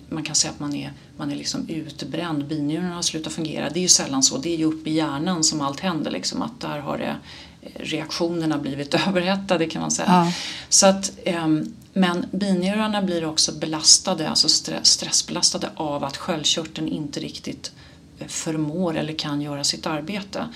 Man 0.09 0.23
kan 0.23 0.35
säga 0.35 0.53
att 0.53 0.61
man 0.61 0.75
är, 0.75 0.93
man 1.17 1.31
är 1.31 1.37
liksom 1.37 1.69
utbränd, 1.69 2.47
binjurarna 2.47 2.95
har 2.95 3.03
slutat 3.03 3.33
fungera. 3.33 3.71
Det 3.71 3.79
är 3.79 3.83
ju 3.83 3.89
sällan 3.89 4.23
så, 4.23 4.39
det 4.39 4.55
är 4.55 4.57
ju 4.59 4.65
uppe 4.65 4.91
i 4.91 4.93
hjärnan 4.93 5.45
som 5.45 5.61
allt 5.61 5.81
händer. 5.81 6.11
Liksom, 6.11 6.43
att 6.43 6.61
där 6.61 6.79
har 6.79 6.99
det, 6.99 7.17
eh, 7.63 7.81
reaktionerna 7.85 8.59
blivit 8.59 8.95
överhettade 9.09 9.67
kan 9.67 9.83
man 9.83 9.91
säga. 9.91 10.09
Ja. 10.09 10.33
Så 10.69 10.87
att, 10.87 11.13
ehm, 11.25 11.73
men 11.97 12.27
binjurarna 12.31 13.03
blir 13.03 13.25
också 13.25 13.53
belastade, 13.53 14.29
alltså 14.29 14.49
stre- 14.49 14.83
stressbelastade 14.83 15.71
av 15.75 16.05
att 16.05 16.17
sköldkörteln 16.17 16.89
inte 16.89 17.21
riktigt 17.21 17.73
eh, 18.19 18.27
förmår 18.27 18.97
eller 18.97 19.13
kan 19.13 19.41
göra 19.41 19.65
sitt 19.65 19.87
arbete. 19.87 20.49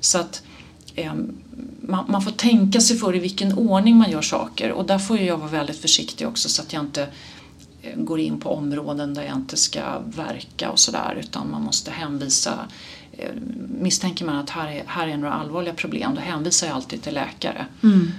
Så 0.00 0.18
att 0.18 0.42
ehm, 0.94 1.36
man, 1.80 2.04
man 2.08 2.22
får 2.22 2.30
tänka 2.30 2.80
sig 2.80 2.96
för 2.96 3.16
i 3.16 3.18
vilken 3.18 3.58
ordning 3.58 3.96
man 3.96 4.10
gör 4.10 4.22
saker 4.22 4.72
och 4.72 4.86
där 4.86 4.98
får 4.98 5.18
jag 5.18 5.38
vara 5.38 5.50
väldigt 5.50 5.78
försiktig 5.80 6.28
också 6.28 6.48
så 6.48 6.62
att 6.62 6.72
jag 6.72 6.82
inte 6.82 7.08
eh, 7.82 7.96
går 7.96 8.20
in 8.20 8.40
på 8.40 8.50
områden 8.54 9.14
där 9.14 9.22
jag 9.22 9.36
inte 9.36 9.56
ska 9.56 9.98
verka 9.98 10.70
och 10.70 10.78
sådär 10.78 11.18
utan 11.20 11.50
man 11.50 11.62
måste 11.62 11.90
hänvisa 11.90 12.68
eh, 13.12 13.30
Misstänker 13.80 14.24
man 14.24 14.36
att 14.36 14.50
här 14.50 14.68
är, 14.68 14.82
här 14.86 15.08
är 15.08 15.16
några 15.16 15.34
allvarliga 15.34 15.74
problem 15.74 16.14
då 16.14 16.20
hänvisar 16.20 16.66
jag 16.66 16.76
alltid 16.76 17.02
till 17.02 17.14
läkare 17.14 17.66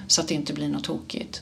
så 0.07 0.21
att 0.21 0.27
det 0.27 0.33
inte 0.33 0.53
blir 0.53 0.69
något 0.69 0.83
tokigt. 0.83 1.41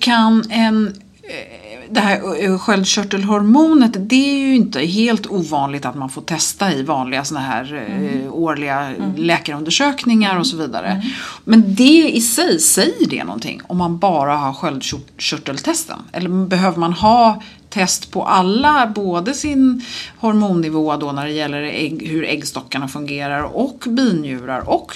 Kan 0.00 0.44
en 0.50 0.86
eh, 1.22 1.62
det 1.90 2.00
här 2.00 2.44
eh, 2.44 2.58
sköldkörtelhormonet, 2.58 3.92
det 4.08 4.34
är 4.34 4.38
ju 4.38 4.54
inte 4.54 4.80
helt 4.80 5.26
ovanligt 5.26 5.84
att 5.84 5.94
man 5.94 6.08
får 6.08 6.22
testa 6.22 6.72
i 6.72 6.82
vanliga 6.82 7.24
såna 7.24 7.40
här 7.40 7.74
eh, 7.74 8.34
årliga 8.34 8.92
läkarundersökningar 9.16 10.38
och 10.38 10.46
så 10.46 10.56
vidare. 10.56 11.02
Men 11.44 11.74
det 11.74 12.10
i 12.12 12.20
sig, 12.20 12.60
säger 12.60 13.06
det 13.06 13.24
någonting 13.24 13.60
om 13.66 13.78
man 13.78 13.98
bara 13.98 14.36
har 14.36 14.52
sköldkörteltesten? 14.52 15.98
Eller 16.12 16.46
behöver 16.46 16.78
man 16.78 16.92
ha 16.92 17.42
test 17.72 18.10
på 18.10 18.24
alla, 18.24 18.86
både 18.94 19.34
sin 19.34 19.84
hormonnivå 20.18 20.96
då 20.96 21.12
när 21.12 21.26
det 21.26 21.32
gäller 21.32 21.62
ägg, 21.62 22.08
hur 22.08 22.24
äggstockarna 22.24 22.88
fungerar 22.88 23.42
och 23.42 23.84
binjurar 23.86 24.68
och 24.68 24.92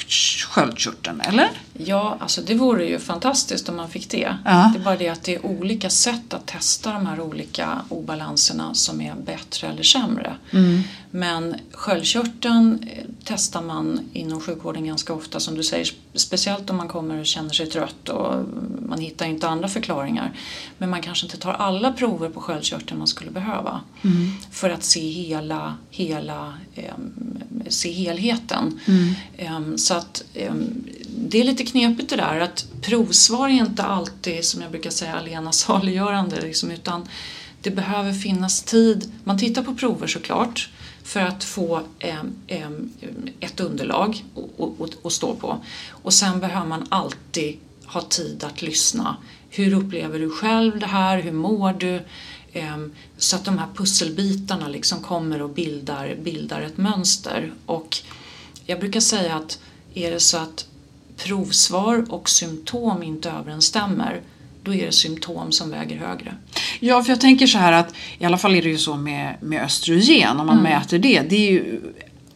sköldkörteln, 0.51 1.21
eller? 1.21 1.49
Ja, 1.73 2.17
alltså 2.21 2.41
det 2.47 2.55
vore 2.55 2.85
ju 2.89 2.99
fantastiskt 2.99 3.69
om 3.69 3.77
man 3.77 3.89
fick 3.89 4.11
det. 4.11 4.37
Ja. 4.45 4.73
Det 4.75 4.81
är 4.81 4.85
bara 4.85 4.97
det 4.97 5.09
att 5.09 5.23
det 5.23 5.35
är 5.35 5.47
olika 5.47 5.91
sätt 5.91 6.35
att 6.35 6.47
testa 6.47 6.93
de 6.93 7.07
här 7.07 7.21
olika 7.21 7.69
obalanserna 7.89 8.75
som 8.75 9.01
är 9.01 9.15
bättre 9.15 9.69
eller 9.69 9.83
sämre. 9.83 10.33
Men 11.17 11.57
sköldkörteln, 11.73 12.89
eh, 12.93 13.05
testar 13.25 13.63
man 13.63 14.01
inom 14.13 14.41
sjukvården 14.41 14.87
ganska 14.87 15.13
ofta 15.13 15.41
som 15.41 15.55
du 15.55 15.63
säger, 15.63 15.89
speciellt 16.15 16.71
om 16.71 16.77
man 16.77 16.89
kommer 16.89 17.21
och 17.21 17.27
känner 17.27 17.51
sig 17.51 17.67
trött 17.67 18.09
och 18.09 18.45
man 18.89 18.99
hittar 18.99 19.27
inte 19.27 19.49
andra 19.49 19.69
förklaringar. 19.69 20.33
Men 20.79 20.91
man 20.91 21.03
kanske 21.03 21.27
inte 21.27 21.39
tar 21.39 21.53
alla 21.53 21.93
prover 21.93 22.29
på 22.29 22.41
sköldkörteln 22.41 22.99
man 22.99 23.07
skulle 23.07 23.31
behöva 23.31 23.81
Mm. 24.03 24.33
för 24.51 24.71
att 24.71 24.85
se 24.85 25.09
hela, 25.11 25.75
hela 25.91 26.55
em, 26.75 27.39
se 27.69 27.93
helheten. 27.93 28.81
Mm. 28.87 29.15
Em, 29.37 29.79
så 29.79 29.95
att 29.95 30.25
em, 30.35 30.85
det 31.19 31.41
är 31.41 31.45
lite 31.45 31.65
knepigt 31.65 32.11
det 32.11 32.17
där 32.17 32.41
att 32.41 32.67
provsvar 32.83 33.49
är 33.49 33.53
inte 33.53 33.83
alltid, 33.83 34.45
som 34.45 34.63
jag 34.63 34.71
brukar 34.71 34.91
säga, 34.91 35.15
alena 35.15 35.53
saliggörande. 35.65 36.41
Liksom, 36.41 36.71
utan 36.71 37.09
det 37.63 37.71
behöver 37.71 38.13
finnas 38.13 38.63
tid. 38.63 39.13
Man 39.25 39.39
tittar 39.39 39.63
på 39.63 39.75
prover 39.75 40.07
såklart 40.07 40.71
för 41.07 41.21
att 41.21 41.45
få 41.45 41.83
ehm, 41.99 42.35
ehm, 42.47 42.91
ett 43.41 43.61
underlag 43.61 44.25
att- 45.05 45.13
stå 45.13 45.35
på. 45.35 45.65
Och 45.89 46.13
sen 46.15 46.41
behöver 46.41 46.67
man 46.67 46.87
alltid 46.89 47.59
ha 47.87 48.01
tid 48.01 48.45
att 48.45 48.63
lyssna. 48.63 49.17
Hur 49.51 49.75
upplever 49.75 50.19
du 50.19 50.31
själv 50.31 50.79
det 50.79 50.87
här? 50.87 51.23
Hur 51.23 51.33
mår 51.33 51.73
du? 51.73 52.01
Ehm, 52.53 52.93
så 53.17 53.37
att 53.37 53.45
de 53.45 53.59
här 53.59 53.69
pusselbitarna 53.75 54.69
liksom 54.69 55.01
kommer 55.03 55.43
och 55.43 55.51
bildar, 55.51 56.17
bildar 56.23 56.61
ett 56.61 56.77
mönster. 56.77 57.53
Och 57.67 57.99
jag 58.67 58.81
brukar 58.81 59.01
säga 59.01 59.35
att 59.35 59.59
är 59.95 60.11
det 60.11 60.21
så 60.21 60.37
att 60.39 60.67
provsvar 61.17 62.05
och 62.09 62.29
symptom 62.29 63.03
inte 63.03 63.31
överensstämmer 63.31 64.21
då 64.67 64.75
är 64.75 64.87
det 64.87 64.93
symptom 64.93 65.53
som 65.53 65.71
väger 65.71 65.97
högre. 65.97 66.35
Ja, 66.81 67.03
för 67.03 67.11
jag 67.11 67.21
tänker 67.21 67.47
så 67.47 67.59
här 67.59 67.73
att 67.73 67.95
i 68.19 68.25
alla 68.25 68.39
fall 68.39 68.55
är 68.55 68.63
det 68.63 68.69
ju 68.69 68.79
så 68.79 68.97
med, 68.97 69.35
med 69.41 69.63
östrogen, 69.65 70.41
om 70.41 70.47
man 70.47 70.59
Mm. 70.59 70.73
mäter 70.73 70.99
det. 70.99 71.21
Det 71.21 71.37
är 71.37 71.51
ju 71.53 71.81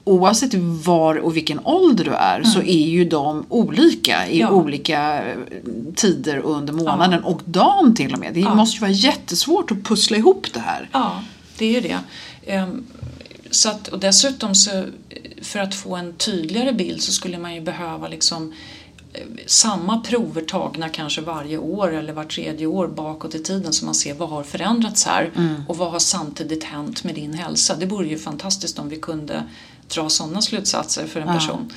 Oavsett 0.05 0.55
var 0.85 1.15
och 1.17 1.37
vilken 1.37 1.61
ålder 1.65 2.05
du 2.05 2.11
är 2.11 2.43
så 2.43 2.59
är 2.63 2.89
ju 2.89 3.05
de 3.05 3.47
olika 3.49 4.29
i 4.29 4.41
Mm. 4.41 4.53
Ja. 4.55 4.61
olika 4.63 5.23
eh, 5.23 5.37
tider 5.95 6.37
under 6.39 6.73
månaden 6.73 7.25
och 7.25 7.41
dagen 7.45 7.95
till 7.95 8.13
och 8.13 8.19
med. 8.19 8.35
Det 8.35 8.41
Ja. 8.41 8.55
måste 8.55 8.77
ju 8.77 8.81
vara 8.81 8.91
jättesvårt 8.91 9.71
att 9.71 9.85
pussla 9.85 10.17
ihop 10.17 10.47
det 10.53 10.61
här. 10.61 10.89
Ja, 10.93 11.23
det 11.59 11.65
är 11.67 11.73
ju 11.73 11.81
det. 11.81 11.99
Ehm, 12.47 12.87
Så 13.51 13.69
att, 13.71 13.89
och 13.89 13.99
dessutom 13.99 14.55
så 14.55 14.71
eh, 14.79 14.85
för 15.43 15.59
att 15.59 15.75
få 15.75 15.97
en 15.97 16.13
tydligare 16.15 16.73
bild 16.73 17.03
så 17.03 17.13
skulle 17.13 17.39
man 17.39 17.55
ju 17.55 17.61
behöva 17.61 18.09
liksom 18.09 18.53
samma 19.47 20.01
prover 20.01 20.43
tagna 20.43 20.89
kanske 20.89 21.21
varje 21.21 21.59
år 21.59 21.95
eller 21.95 22.13
var 22.13 22.25
tredje 22.25 22.67
år 22.67 22.89
bakåt 22.89 23.35
i 23.35 23.39
tiden 23.43 23.73
så 23.73 23.85
man 23.85 23.95
ser 23.95 24.15
vad 24.15 24.29
har 24.29 24.43
förändrats 24.43 25.05
här 25.07 25.31
och 25.69 25.77
vad 25.77 25.91
har 25.91 25.99
samtidigt 25.99 26.65
hänt 26.65 27.05
med 27.05 27.15
din 27.15 27.35
hälsa. 27.35 27.77
Det 27.77 27.87
vore 27.87 28.09
ju 28.09 28.19
fantastiskt 28.19 28.79
om 28.79 28.89
vi 28.89 28.97
kunde 28.97 29.43
dra 29.89 30.09
sådana 30.09 30.43
slutsatser 30.43 31.07
för 31.07 31.21
en 31.21 31.29
Ja. 31.29 31.35
person. 31.35 31.73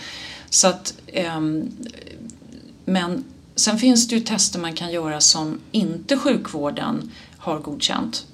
Så 0.49 0.67
att, 0.67 0.93
ehm, 1.07 1.71
men 2.85 3.23
sen 3.55 3.79
finns 3.79 4.07
det 4.07 4.15
ju 4.15 4.21
tester 4.21 4.59
man 4.59 4.73
kan 4.73 4.91
göra 4.91 5.21
som 5.21 5.59
inte 5.71 6.17
sjukvården 6.17 7.11
har 7.37 7.59
godkänt 7.59 8.25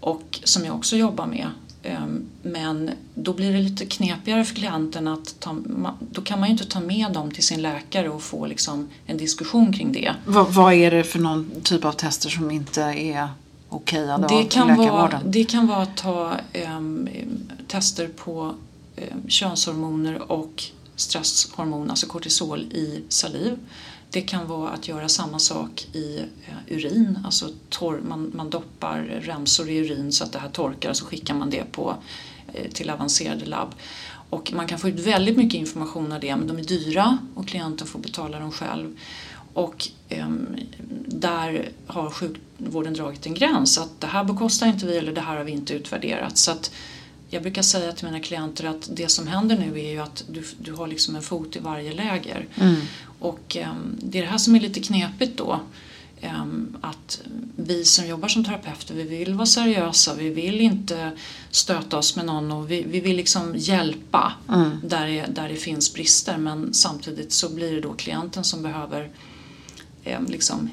och 0.00 0.40
som 0.44 0.64
jag 0.64 0.74
också 0.76 0.96
jobbar 0.96 1.26
med. 1.26 1.50
Ehm, 1.86 2.24
Men 2.42 2.90
då 3.14 3.32
blir 3.32 3.52
det 3.52 3.58
lite 3.58 3.86
knepigare 3.86 4.44
för 4.44 4.54
klienten 4.54 5.08
att 5.08 5.40
ta, 5.40 5.56
då 6.00 6.22
kan 6.22 6.40
man 6.40 6.48
ju 6.48 6.52
inte 6.52 6.66
ta 6.66 6.80
med 6.80 7.12
dem 7.12 7.30
till 7.30 7.44
sin 7.44 7.62
läkare 7.62 8.08
och 8.08 8.22
få 8.22 8.46
liksom 8.46 8.88
en 9.06 9.16
diskussion 9.16 9.72
kring 9.72 9.92
det. 9.92 10.14
Vad, 10.26 10.54
vad 10.54 10.74
är 10.74 10.90
det 10.90 11.04
för 11.04 11.18
någon 11.18 11.50
typ 11.62 11.84
av 11.84 11.92
tester 11.92 12.30
som 12.30 12.50
inte 12.50 12.82
är 12.82 13.28
okejade 13.68 14.26
Det 14.28 14.34
av 14.34 14.48
kan, 14.48 14.76
vara, 14.76 15.20
det 15.24 15.44
kan 15.44 15.66
vara 15.66 15.82
att 15.82 15.96
ta 15.96 16.32
ehm, 16.52 17.08
tester 17.66 18.08
på 18.08 18.54
um, 18.96 19.28
könshormoner 19.28 20.32
och 20.32 20.64
stresshormon, 20.96 21.90
alltså 21.90 22.06
kortisol 22.06 22.60
i 22.60 23.02
saliv. 23.08 23.58
Det 24.10 24.22
kan 24.22 24.46
vara 24.46 24.70
att 24.70 24.88
göra 24.88 25.08
samma 25.08 25.38
sak 25.38 25.86
i 25.92 26.18
eh, 26.18 26.76
urin, 26.76 27.18
alltså 27.24 27.48
torr, 27.68 28.00
man, 28.08 28.32
man 28.34 28.50
doppar 28.50 28.98
remsor 29.22 29.68
i 29.68 29.76
urin 29.76 30.12
så 30.12 30.24
att 30.24 30.32
det 30.32 30.38
här 30.38 30.48
torkar 30.48 30.90
och 30.90 30.96
så 30.96 31.04
skickar 31.04 31.34
man 31.34 31.50
det 31.50 31.72
på, 31.72 31.96
eh, 32.52 32.70
till 32.70 32.90
avancerade 32.90 33.46
labb. 33.46 33.74
Och 34.30 34.52
man 34.52 34.66
kan 34.66 34.78
få 34.78 34.88
ut 34.88 35.00
väldigt 35.00 35.36
mycket 35.36 35.58
information 35.58 36.12
av 36.12 36.20
det 36.20 36.36
men 36.36 36.46
de 36.46 36.58
är 36.58 36.64
dyra 36.64 37.18
och 37.34 37.48
klienten 37.48 37.86
får 37.86 37.98
betala 37.98 38.38
dem 38.38 38.52
själv. 38.52 38.98
Och 39.54 39.88
eh, 40.08 40.28
där 41.06 41.68
har 41.86 42.10
sjukvården 42.10 42.94
dragit 42.94 43.26
en 43.26 43.34
gräns 43.34 43.78
att 43.78 44.00
det 44.00 44.06
här 44.06 44.24
bekostar 44.24 44.66
inte 44.66 44.86
vi 44.86 44.96
eller 44.96 45.12
det 45.12 45.20
här 45.20 45.36
har 45.36 45.44
vi 45.44 45.52
inte 45.52 45.74
utvärderat. 45.74 46.38
Så 46.38 46.50
att 46.50 46.70
jag 47.30 47.42
brukar 47.42 47.62
säga 47.62 47.92
till 47.92 48.06
mina 48.06 48.20
klienter 48.20 48.64
att 48.64 48.88
det 48.92 49.08
som 49.08 49.26
händer 49.26 49.58
nu 49.58 49.80
är 49.80 49.90
ju 49.90 49.98
att 49.98 50.24
du, 50.28 50.44
du 50.58 50.72
har 50.72 50.86
liksom 50.86 51.16
en 51.16 51.22
fot 51.22 51.56
i 51.56 51.58
varje 51.58 51.92
läger. 51.92 52.46
Och 53.18 53.56
ehm, 53.56 53.96
det 54.02 54.18
är 54.18 54.22
det 54.22 54.28
här 54.28 54.38
som 54.38 54.56
är 54.56 54.60
lite 54.60 54.80
knepigt 54.80 55.38
då. 55.38 55.60
Ehm, 56.20 56.76
att 56.80 57.20
vi 57.56 57.84
som 57.84 58.06
jobbar 58.06 58.28
som 58.28 58.44
terapeuter, 58.44 58.94
vi 58.94 59.02
vill 59.02 59.34
vara 59.34 59.46
seriösa, 59.46 60.14
vi 60.14 60.28
vill 60.28 60.60
inte 60.60 61.10
stöta 61.50 61.98
oss 61.98 62.16
med 62.16 62.26
någon 62.26 62.52
och 62.52 62.70
vi, 62.70 62.82
vi 62.82 63.00
vill 63.00 63.16
liksom 63.16 63.54
hjälpa 63.56 64.32
där, 64.82 65.06
det, 65.06 65.26
där 65.28 65.48
det 65.48 65.56
finns 65.56 65.94
brister 65.94 66.36
men 66.36 66.74
samtidigt 66.74 67.32
så 67.32 67.48
blir 67.48 67.72
det 67.72 67.80
då 67.80 67.92
klienten 67.92 68.44
som 68.44 68.62
behöver 68.62 69.10
eh, 70.04 70.20
liksom, 70.28 70.70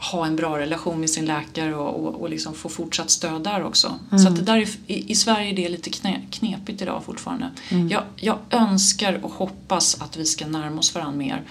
ha 0.00 0.26
en 0.26 0.36
bra 0.36 0.58
relation 0.58 1.00
med 1.00 1.10
sin 1.10 1.24
läkare 1.24 1.74
och, 1.74 2.06
och, 2.06 2.20
och 2.20 2.30
liksom 2.30 2.54
få 2.54 2.68
fortsatt 2.68 3.10
stöd 3.10 3.42
där 3.42 3.64
också. 3.64 3.98
Så 4.22 4.28
att 4.28 4.36
det 4.36 4.42
där 4.42 4.56
är, 4.56 4.68
i, 4.86 5.10
i 5.10 5.14
Sverige 5.14 5.50
är 5.50 5.56
det 5.56 5.68
lite 5.68 5.90
knä, 5.90 6.20
knepigt 6.30 6.82
idag 6.82 7.02
fortfarande. 7.04 7.50
Jag, 7.90 8.02
jag 8.16 8.38
önskar 8.50 9.24
och 9.24 9.30
hoppas 9.30 10.00
att 10.00 10.16
vi 10.16 10.24
ska 10.24 10.46
närma 10.46 10.78
oss 10.78 10.94
varandra 10.94 11.18
mer. 11.18 11.42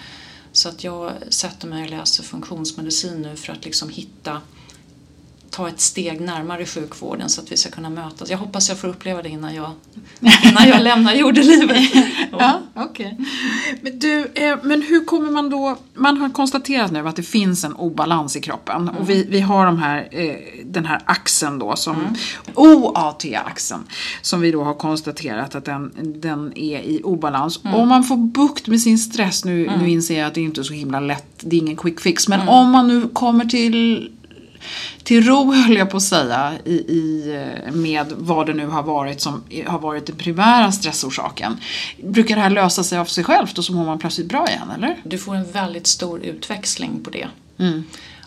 Så 0.51 0.69
att 0.69 0.83
jag 0.83 1.11
sätter 1.29 1.67
mig 1.67 1.83
och 1.83 1.89
läser 1.89 2.23
funktionsmedicin 2.23 3.21
nu 3.21 3.35
för 3.35 3.53
att 3.53 3.65
liksom 3.65 3.89
hitta 3.89 4.41
ta 5.49 5.67
ett 5.67 5.79
steg 5.79 6.21
närmare 6.21 6.65
sjukvården 6.65 7.29
så 7.29 7.41
att 7.41 7.51
vi 7.51 7.57
ska 7.57 7.69
kunna 7.69 7.89
mötas. 7.89 8.29
Jag 8.29 8.37
hoppas 8.37 8.69
jag 8.69 8.77
får 8.77 8.87
uppleva 8.87 9.21
det 9.21 9.29
innan 9.29 9.55
jag, 9.55 9.71
innan 10.43 10.67
jag 10.67 10.81
lämnar 10.81 11.13
jordelivet. 11.13 11.77
Ja, 12.31 12.61
okej. 12.75 13.17
Men 13.81 13.99
du, 13.99 14.31
eh, 14.35 14.57
men 14.63 14.81
hur 14.81 15.05
kommer 15.05 15.31
man 15.31 15.49
då... 15.49 15.77
Man 15.93 16.17
har 16.17 16.29
konstaterat 16.29 16.91
nu 16.91 17.07
att 17.07 17.15
det 17.15 17.23
finns 17.23 17.63
en 17.63 17.73
obalans 17.73 18.35
i 18.35 18.41
kroppen. 18.41 18.89
Och 18.89 19.09
vi, 19.09 19.27
vi 19.29 19.39
har 19.39 19.65
de 19.65 19.77
här, 19.77 20.07
eh, 20.11 20.35
den 20.65 20.85
här 20.85 21.01
axeln 21.05 21.59
då, 21.59 21.75
som 21.75 22.15
OAT-axeln. 22.55 23.83
Som 24.21 24.41
vi 24.41 24.51
då 24.51 24.63
har 24.63 24.73
konstaterat 24.73 25.55
att 25.55 25.65
den, 25.65 25.91
den 26.21 26.57
är 26.57 26.79
i 26.79 27.01
obalans. 27.03 27.59
Om 27.63 27.87
man 27.87 28.03
får 28.03 28.17
bukt 28.17 28.67
med 28.67 28.81
sin 28.81 28.99
stress, 28.99 29.45
nu, 29.45 29.71
nu 29.79 29.89
inser 29.89 30.19
jag 30.19 30.27
att 30.27 30.33
det 30.33 30.41
inte 30.41 30.61
är 30.61 30.63
så 30.63 30.73
himla 30.73 30.99
lätt, 30.99 31.33
det 31.39 31.55
är 31.55 31.59
ingen 31.59 31.77
quick 31.77 31.99
fix. 31.99 32.27
Men 32.27 32.47
om 32.47 32.69
man 32.71 32.87
nu 32.87 33.07
kommer 33.13 33.45
till 33.45 34.09
till 35.09 35.25
ro 35.25 35.53
höll 35.53 35.77
jag 35.77 35.89
på 35.89 35.97
att 35.97 36.03
säga 36.03 36.53
i, 36.65 36.73
i, 36.73 37.35
eh, 37.65 37.73
med 37.73 38.13
vad 38.17 38.45
det 38.45 38.53
nu 38.53 38.67
har 38.67 38.83
varit 38.83 39.21
som 39.21 39.43
har 39.67 39.79
varit 39.79 40.05
den 40.05 40.15
primära 40.15 40.71
stressorsaken. 40.71 41.57
Brukar 42.03 42.35
det 42.35 42.41
här 42.41 42.49
lösa 42.49 42.83
sig 42.83 42.97
av 42.97 43.05
sig 43.05 43.23
självt 43.23 43.57
och 43.57 43.65
så 43.65 43.73
mår 43.73 43.85
man 43.85 43.99
plötsligt 43.99 44.27
bra 44.27 44.47
igen 44.47 44.71
eller? 44.75 44.97
Du 45.03 45.17
får 45.17 45.35
en 45.35 45.51
väldigt 45.51 45.87
stor 45.87 46.21
utväxling 46.21 47.03
på 47.03 47.09
det. 47.09 47.27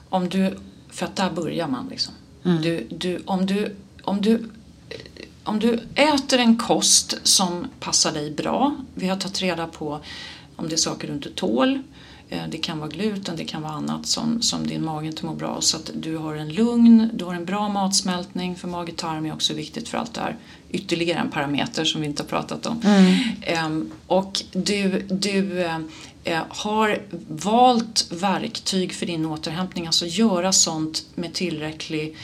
Om 0.08 0.28
du, 0.28 0.58
för 0.90 1.06
att 1.06 1.16
där 1.16 1.30
börjar 1.30 1.68
man 1.68 1.88
liksom. 1.90 2.14
Du, 2.42 2.86
du, 2.90 3.22
om, 3.26 3.46
du, 3.46 3.76
om, 4.02 4.20
du, 4.20 4.50
om 5.44 5.58
du 5.58 5.80
äter 5.94 6.38
en 6.38 6.58
kost 6.58 7.18
som 7.22 7.66
passar 7.80 8.12
dig 8.12 8.30
bra, 8.30 8.76
vi 8.94 9.08
har 9.08 9.16
tagit 9.16 9.42
reda 9.42 9.66
på 9.66 10.00
om 10.56 10.68
det 10.68 10.74
är 10.74 10.76
saker 10.76 11.08
du 11.08 11.14
inte 11.14 11.30
tål, 11.30 11.82
det 12.50 12.58
kan 12.58 12.78
vara 12.78 12.88
gluten, 12.88 13.36
det 13.36 13.44
kan 13.44 13.62
vara 13.62 13.72
annat 13.72 14.06
som, 14.06 14.42
som 14.42 14.66
din 14.66 14.84
mage 14.84 15.06
inte 15.06 15.26
mår 15.26 15.34
bra 15.34 15.60
Så 15.60 15.76
att 15.76 15.90
du 15.94 16.16
har 16.16 16.34
en 16.34 16.48
lugn, 16.48 17.10
du 17.14 17.24
har 17.24 17.34
en 17.34 17.44
bra 17.44 17.68
matsmältning 17.68 18.56
för 18.56 18.68
mage-tarm 18.68 19.26
är 19.26 19.32
också 19.32 19.54
viktigt 19.54 19.88
för 19.88 19.98
allt 19.98 20.14
det 20.14 20.20
här. 20.20 20.36
Ytterligare 20.70 21.18
en 21.18 21.30
parameter 21.30 21.84
som 21.84 22.00
vi 22.00 22.06
inte 22.06 22.22
har 22.22 22.28
pratat 22.28 22.66
om. 22.66 22.80
Ehm, 23.42 23.90
och 24.06 24.42
du, 24.52 25.06
du 25.10 25.62
eh, 25.62 25.78
eh, 26.24 26.42
har 26.48 27.02
valt 27.28 28.06
verktyg 28.12 28.92
för 28.92 29.06
din 29.06 29.26
återhämtning, 29.26 29.86
alltså 29.86 30.06
göra 30.06 30.52
sånt 30.52 31.04
med 31.14 31.32
tillräcklig 31.32 32.16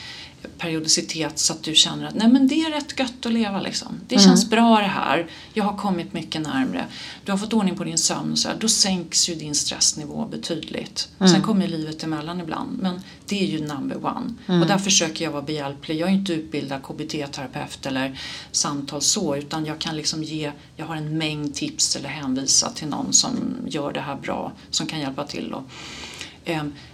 periodicitet 0.57 1.39
så 1.39 1.53
att 1.53 1.63
du 1.63 1.75
känner 1.75 2.07
att 2.07 2.15
nej 2.15 2.27
men 2.27 2.47
det 2.47 2.55
är 2.55 2.71
rätt 2.71 2.99
gött 2.99 3.25
att 3.25 3.33
leva 3.33 3.61
liksom. 3.61 3.99
Det 4.07 4.19
känns 4.19 4.49
bra 4.49 4.77
det 4.77 4.87
här. 4.87 5.27
Jag 5.53 5.63
har 5.63 5.77
kommit 5.77 6.13
mycket 6.13 6.41
närmre. 6.41 6.85
Du 7.25 7.31
har 7.31 7.39
fått 7.39 7.53
ordning 7.53 7.75
på 7.75 7.83
din 7.83 7.97
sömn 7.97 8.37
så 8.37 8.47
här. 8.47 8.55
Då 8.59 8.67
sänks 8.67 9.29
ju 9.29 9.35
din 9.35 9.55
stressnivå 9.55 10.25
betydligt. 10.25 11.09
Sen 11.17 11.41
kommer 11.41 11.67
livet 11.67 12.03
emellan 12.03 12.39
ibland. 12.39 12.79
Men 12.81 13.01
det 13.25 13.43
är 13.43 13.47
ju 13.47 13.59
number 13.67 14.05
one. 14.05 14.33
Och 14.61 14.67
där 14.67 14.77
försöker 14.77 15.25
jag 15.25 15.31
vara 15.31 15.41
behjälplig. 15.41 15.99
Jag 15.99 16.09
är 16.09 16.13
inte 16.13 16.33
utbildad 16.33 16.81
KBT-terapeut 16.81 17.85
eller 17.85 18.19
samtal 18.51 19.01
så. 19.01 19.35
Utan 19.35 19.65
jag 19.65 19.79
kan 19.79 19.97
liksom 19.97 20.23
ge, 20.23 20.51
jag 20.75 20.85
har 20.85 20.95
en 20.95 21.17
mängd 21.17 21.55
tips 21.55 21.95
eller 21.95 22.09
hänvisa 22.09 22.69
till 22.69 22.87
någon 22.87 23.13
som 23.13 23.57
gör 23.67 23.93
det 23.93 24.01
här 24.01 24.15
bra. 24.15 24.51
Som 24.69 24.87
kan 24.87 24.99
hjälpa 24.99 25.23
till. 25.23 25.53
Och, 25.53 25.63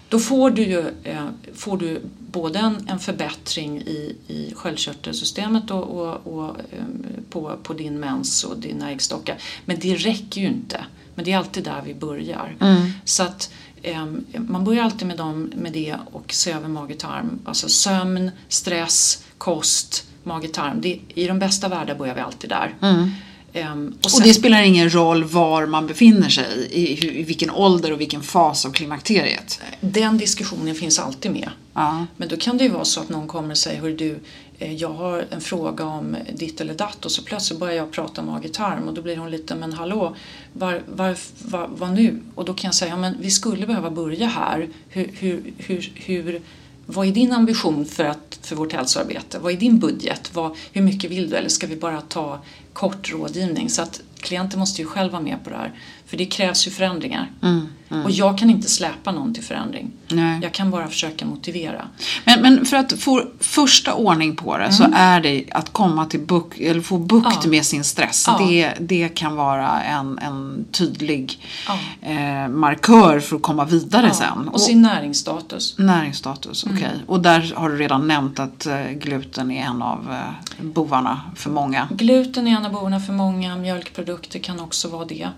då 0.09 0.19
får 0.19 0.49
du 0.49 0.63
ju 0.63 0.83
eh, 1.03 1.25
får 1.53 1.77
du 1.77 2.01
både 2.31 2.59
en, 2.59 2.87
en 2.89 2.99
förbättring 2.99 3.81
i, 3.81 4.15
i 4.27 4.53
sköldkörtelsystemet 4.55 5.71
och, 5.71 5.83
och, 5.83 6.27
och 6.37 6.49
eh, 6.49 6.83
på, 7.29 7.57
på 7.63 7.73
din 7.73 7.99
mens 7.99 8.43
och 8.43 8.57
dina 8.59 8.91
äggstockar. 8.91 9.37
Men 9.65 9.79
det 9.79 9.95
räcker 9.95 10.41
ju 10.41 10.47
inte. 10.47 10.85
Men 11.15 11.25
det 11.25 11.31
är 11.31 11.37
alltid 11.37 11.63
där 11.63 11.81
vi 11.85 11.93
börjar. 11.93 12.55
Mm. 12.61 12.91
Så 13.05 13.23
att 13.23 13.51
eh, 13.81 14.05
man 14.47 14.63
börjar 14.63 14.83
alltid 14.83 15.07
med, 15.07 15.17
dem, 15.17 15.51
med 15.55 15.73
det 15.73 15.95
och 16.11 16.33
se 16.33 16.51
över 16.51 16.67
mage-tarm. 16.67 17.39
Alltså 17.45 17.69
sömn, 17.69 18.31
stress, 18.47 19.23
kost, 19.37 20.07
mage-tarm. 20.23 20.81
Det- 20.81 20.99
I 21.13 21.27
de 21.27 21.39
bästa 21.39 21.67
världar 21.67 21.95
börjar 21.95 22.15
vi 22.15 22.21
alltid 22.21 22.49
där. 22.49 22.73
Mm. 22.81 23.09
Ehm, 23.55 23.93
Och 24.03 24.11
sen- 24.11 24.27
det 24.27 24.33
spelar 24.33 24.61
ingen 24.61 24.93
roll 24.93 25.23
var 25.23 25.65
man 25.65 25.87
befinner 25.87 26.29
sig 26.29 26.67
i, 26.71 27.19
i 27.19 27.23
vilken 27.23 27.51
ålder 27.51 27.93
och 27.93 28.01
vilken 28.01 28.23
fas 28.23 28.65
av 28.65 28.71
klimakteriet. 28.71 29.61
Den 29.81 30.17
diskussionen 30.17 30.75
finns 30.75 30.99
alltid 30.99 31.31
med. 31.31 31.49
Ja. 31.73 32.05
Men 32.17 32.27
då 32.27 32.37
kan 32.37 32.57
det 32.57 32.63
ju 32.63 32.69
vara 32.69 32.85
så 32.85 32.99
att 32.99 33.09
någon 33.09 33.27
kommer 33.27 33.51
och 33.51 33.57
säger 33.57 33.81
Hör 33.81 33.89
du, 33.89 34.19
eh, 34.59 34.73
jag 34.73 34.89
har 34.89 35.25
en 35.29 35.41
fråga 35.41 35.85
om 35.85 36.15
ditt 36.33 36.61
eller 36.61 36.73
datt 36.73 37.05
och 37.05 37.11
så 37.11 37.23
plötsligt 37.23 37.59
börjar 37.59 37.75
jag 37.75 37.91
prata 37.91 38.21
mage-tarm 38.21 38.87
och 38.87 38.93
då 38.93 39.01
blir 39.01 39.17
hon 39.17 39.31
lite 39.31 39.55
men 39.55 39.73
hallå, 39.73 40.15
var, 40.53 40.81
var, 40.95 41.15
var, 41.45 41.69
vad 41.77 41.89
nu? 41.93 42.19
Och 42.35 42.45
då 42.45 42.53
kan 42.53 42.67
jag 42.67 42.75
säga 42.75 42.91
ja, 42.91 42.97
men 42.97 43.15
vi 43.21 43.31
skulle 43.31 43.67
behöva 43.67 43.91
börja 43.91 44.27
här. 44.27 44.69
Hur, 44.89 45.11
hur, 45.19 45.53
hur, 45.57 45.91
hur, 45.95 46.41
vad 46.85 47.07
är 47.07 47.11
din 47.11 47.31
ambition 47.31 47.85
för, 47.85 48.03
att, 48.03 48.39
för 48.41 48.55
vårt 48.55 48.73
hälsoarbete? 48.73 49.39
Vad 49.39 49.53
är 49.53 49.57
din 49.57 49.79
budget? 49.79 50.31
Vad, 50.33 50.55
hur 50.73 50.81
mycket 50.81 51.11
vill 51.11 51.29
du? 51.29 51.35
Eller 51.35 51.49
ska 51.49 51.67
vi 51.67 51.75
bara 51.75 52.01
ta 52.01 52.39
kort 52.75 53.11
rådgivning? 53.11 53.69
Så 53.69 53.81
att 53.81 54.01
klienten 54.19 54.59
måste 54.59 54.81
ju 54.81 54.87
själv 54.87 55.11
vara 55.11 55.21
med 55.21 55.43
på 55.43 55.49
det 55.49 55.55
här. 55.55 55.73
För 56.05 56.17
det 56.17 56.25
krävs 56.25 56.67
ju 56.67 56.71
förändringar. 56.71 57.31
Mm. 57.43 57.67
Och 57.89 58.11
jag 58.11 58.37
kan 58.37 58.49
inte 58.49 58.69
släpa 58.69 59.11
någon 59.11 59.33
till 59.33 59.43
förändring. 59.43 59.91
Nej. 60.07 60.39
Jag 60.43 60.51
kan 60.51 60.71
bara 60.71 60.87
försöka 60.87 61.25
motivera. 61.25 61.87
Men, 62.25 62.41
men 62.41 62.65
för 62.65 62.77
att 62.77 62.93
få 62.93 63.23
första 63.39 63.93
ordning 63.93 64.35
på 64.35 64.57
det 64.57 64.71
så 64.71 64.85
är 64.93 65.21
det 65.21 65.43
att 65.51 65.73
komma 65.73 66.05
till 66.05 66.19
buk, 66.19 66.59
eller 66.59 66.81
få 66.81 66.97
bukt 66.97 67.25
Mm. 67.25 67.39
Ja. 67.43 67.49
med 67.49 67.65
sin 67.65 67.83
stress. 67.83 68.23
Ja. 68.27 68.37
Det, 68.49 68.73
det 68.79 69.09
kan 69.09 69.35
vara 69.35 69.81
en, 69.83 70.19
en 70.19 70.65
tydlig 70.71 71.39
Ja. 71.67 71.77
eh, 72.09 72.47
markör 72.49 73.19
för 73.19 73.35
att 73.35 73.41
komma 73.41 73.65
vidare 73.65 74.11
sen. 74.13 74.47
Och 74.47 74.61
sin 74.61 74.81
näringsstatus. 74.81 75.75
Näringsstatus, 75.77 76.65
Mm. 76.65 76.77
okej. 76.77 76.91
Och 77.07 77.19
där 77.19 77.53
har 77.55 77.69
du 77.69 77.77
redan 77.77 78.07
nämnt 78.07 78.39
att 78.39 78.65
eh, 78.65 78.81
gluten 78.91 79.51
är 79.51 79.65
en 79.65 79.81
av 79.81 80.11
eh, 80.11 80.65
bovarna 80.65 81.21
för 81.35 81.49
många. 81.49 81.87
Gluten 81.91 82.47
är 82.47 82.51
en 82.57 82.65
av 82.65 82.71
bovarna 82.71 82.99
för 82.99 83.13
många, 83.13 83.55
mjölkprodukter 83.55 84.39
kan 84.39 84.59
också 84.59 84.87
vara 84.87 85.05
det. 85.05 85.29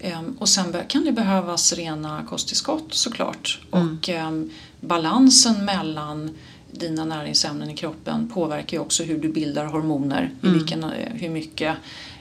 Ehm, 0.00 0.36
och 0.38 0.48
sen 0.48 0.76
kan 0.88 1.04
det 1.04 1.12
behövas 1.12 1.72
rena 1.96 2.22
kosttillskott 2.28 2.94
såklart. 2.94 3.60
Och 3.70 4.08
ehm, 4.08 4.50
balansen 4.80 5.64
mellan 5.64 6.36
dina 6.72 7.04
näringsämnen 7.04 7.70
i 7.70 7.76
kroppen 7.76 8.28
påverkar 8.28 8.76
ju 8.76 8.80
också 8.82 9.02
hur 9.04 9.18
du 9.18 9.28
bildar 9.28 9.64
hormoner. 9.64 10.30
I 10.42 10.48
vilken, 10.48 10.84
eh, 10.84 11.12
hur 11.14 11.28
mycket. 11.30 11.76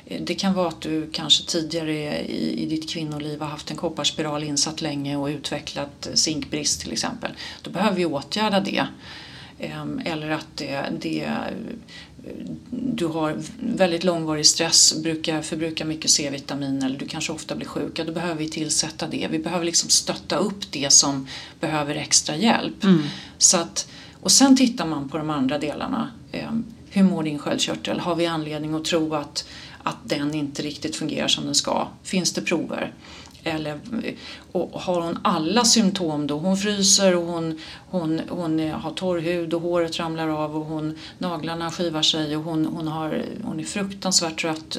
Eh, 0.06 0.22
Det 0.22 0.36
kan 0.36 0.54
vara 0.54 0.68
att 0.68 0.82
du 0.82 1.10
kanske 1.12 1.46
tidigare 1.46 2.22
i, 2.26 2.64
i 2.64 2.66
ditt 2.66 2.90
kvinnoliv 2.90 3.40
har 3.42 3.48
haft 3.48 3.72
en 3.72 3.78
kopparspiral 3.78 4.44
insatt 4.44 4.82
länge 4.82 5.16
och 5.18 5.28
utvecklat 5.28 6.08
eh, 6.08 6.14
zinkbrist 6.14 6.82
till 6.82 6.92
exempel. 6.92 7.32
Då 7.62 7.70
behöver 7.72 7.98
vi 7.98 8.06
åtgärda 8.06 8.60
det. 8.60 8.88
Ehm, 9.60 10.02
Eller 10.06 10.30
att 10.30 10.48
det, 10.56 10.84
det, 11.02 11.30
du 12.72 13.06
har 13.06 13.38
väldigt 13.60 14.04
långvarig 14.04 14.46
stress, 14.46 14.96
brukar 15.04 15.42
förbruka 15.42 15.86
mycket 15.86 16.12
C-vitamin 16.12 16.84
eller 16.84 17.00
du 17.00 17.08
kanske 17.08 17.34
ofta 17.34 17.56
blir 17.56 17.68
sjuk. 17.68 18.00
Ja, 18.00 18.04
då 18.04 18.12
behöver 18.12 18.36
vi 18.36 18.50
tillsätta 18.50 19.08
det. 19.08 19.28
Vi 19.32 19.40
behöver 19.40 19.66
liksom 19.66 19.90
stötta 19.90 20.36
upp 20.38 20.72
det 20.72 20.92
som 20.94 21.28
behöver 21.60 21.96
extra 21.96 22.36
hjälp. 22.36 22.86
Så 23.38 23.58
att, 23.58 23.88
och 24.22 24.32
sen 24.32 24.58
tittar 24.58 24.86
man 24.86 25.10
på 25.10 25.18
de 25.18 25.30
andra 25.30 25.58
delarna. 25.58 26.10
Ehm, 26.32 26.64
Hur 26.90 27.04
mår 27.04 27.24
din 27.24 27.40
sköldkörtel? 27.40 28.00
Har 28.00 28.16
vi 28.16 28.26
anledning 28.26 28.74
att 28.74 28.86
tro 28.86 29.14
att, 29.16 29.48
att 29.86 29.98
den 30.04 30.34
inte 30.34 30.62
riktigt 30.62 30.96
fungerar 30.96 31.28
som 31.28 31.46
den 31.46 31.56
ska? 31.56 31.88
Finns 32.04 32.34
det 32.34 32.42
prover? 32.42 32.94
Eller, 33.48 33.80
och 34.52 34.82
har 34.82 35.02
hon 35.02 35.20
alla 35.22 35.66
symptom 35.66 36.28
då? 36.28 36.38
Hon 36.38 36.58
fryser 36.58 37.16
och 37.16 37.26
hon, 37.26 37.60
hon, 37.90 38.22
hon 38.30 38.70
har 38.70 38.92
torr 38.92 39.20
hud 39.20 39.54
och 39.54 39.62
håret 39.62 40.00
ramlar 40.00 40.28
av 40.28 40.58
och 40.58 40.66
hon, 40.66 40.98
naglarna 41.18 41.72
skivar 41.72 42.02
sig 42.02 42.38
och 42.38 42.44
hon, 42.44 42.66
hon, 42.66 42.88
har, 42.88 43.26
hon 43.44 43.60
är 43.60 43.64
fruktansvärt 43.64 44.42
trött, 44.42 44.78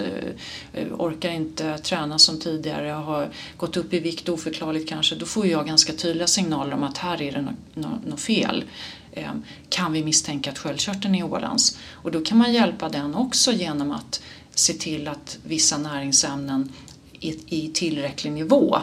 eh, 0.73 0.87
orkar 0.99 1.31
inte 1.31 1.79
träna 1.79 2.19
som 2.19 2.41
tidigare, 2.41 2.89
har 2.89 3.29
gått 3.57 3.77
upp 3.77 3.95
i 3.95 4.01
vikt 4.01 4.29
oförklarligt 4.29 4.89
kanske. 4.89 5.15
Då 5.15 5.27
får 5.27 5.47
jag 5.47 5.67
ganska 5.67 5.93
tydliga 5.93 6.27
signaler 6.27 6.75
om 6.75 6.83
att 6.83 6.99
här 6.99 7.23
är 7.23 7.33
det 7.33 7.43
något, 7.43 8.07
något, 8.07 8.21
fel. 8.21 8.65
Eh, 9.13 9.31
kan 9.69 9.93
vi 9.93 10.05
misstänka 10.05 10.51
att 10.51 10.59
sköldkörteln 10.59 11.15
är 11.15 11.19
i 11.19 11.23
obalans? 11.23 11.79
Och 11.91 12.13
då 12.13 12.21
kan 12.21 12.39
man 12.39 12.53
hjälpa 12.53 12.89
den 12.89 13.15
också 13.15 13.53
genom 13.53 13.93
att 13.93 14.23
se 14.59 14.73
till 14.73 15.09
att 15.09 15.39
vissa 15.45 15.79
näringsämnen 15.79 16.73
i, 17.21 17.39
i 17.47 17.69
tillräcklig 17.75 18.33
nivå. 18.33 18.79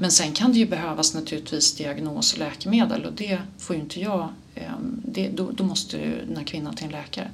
Men 0.00 0.10
sen 0.10 0.32
kan 0.32 0.52
det 0.52 0.58
ju 0.58 0.66
behövas 0.66 1.14
naturligtvis 1.14 1.74
diagnos 1.74 2.32
och 2.32 2.38
läkemedel 2.38 3.04
och 3.04 3.12
det 3.12 3.38
får 3.58 3.76
ju 3.76 3.82
inte 3.82 4.00
jag. 4.00 4.28
ehm, 4.54 5.00
Det, 5.04 5.28
då, 5.28 5.50
då 5.50 5.64
måste 5.64 5.96
ju 5.96 6.24
den 6.26 6.36
här 6.36 6.44
kvinnan 6.44 6.74
till 6.76 6.84
en 6.86 6.90
läkare. 6.92 7.30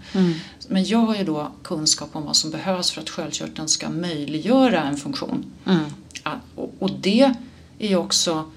Men 0.69 0.85
jag 0.85 0.99
har 0.99 1.17
ju 1.17 1.25
då 1.25 1.53
kunskap 1.63 2.17
om 2.17 2.25
vad 2.25 2.37
som 2.37 2.51
behövs 2.51 2.91
för 2.91 3.01
att 3.01 3.11
sköldkörteln 3.11 3.69
ska 3.69 3.89
möjliggöra 3.91 4.83
en 4.83 4.97
funktion. 4.97 5.45
Ja, 6.25 6.41
Och, 6.55 6.75
och 6.79 6.91
det 7.01 7.33
är 7.79 7.89
ju 7.89 7.97
också, 7.97 8.51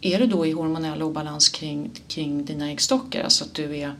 är 0.00 0.18
du 0.18 0.26
då 0.26 0.46
i 0.46 0.52
hormonell 0.52 1.02
obalans 1.02 1.48
kring, 1.48 1.90
kring 2.08 2.44
dina 2.44 2.70
äggstockar, 2.70 3.24
alltså 3.24 3.44
att 3.44 3.54
du 3.54 3.76
är 3.76 3.94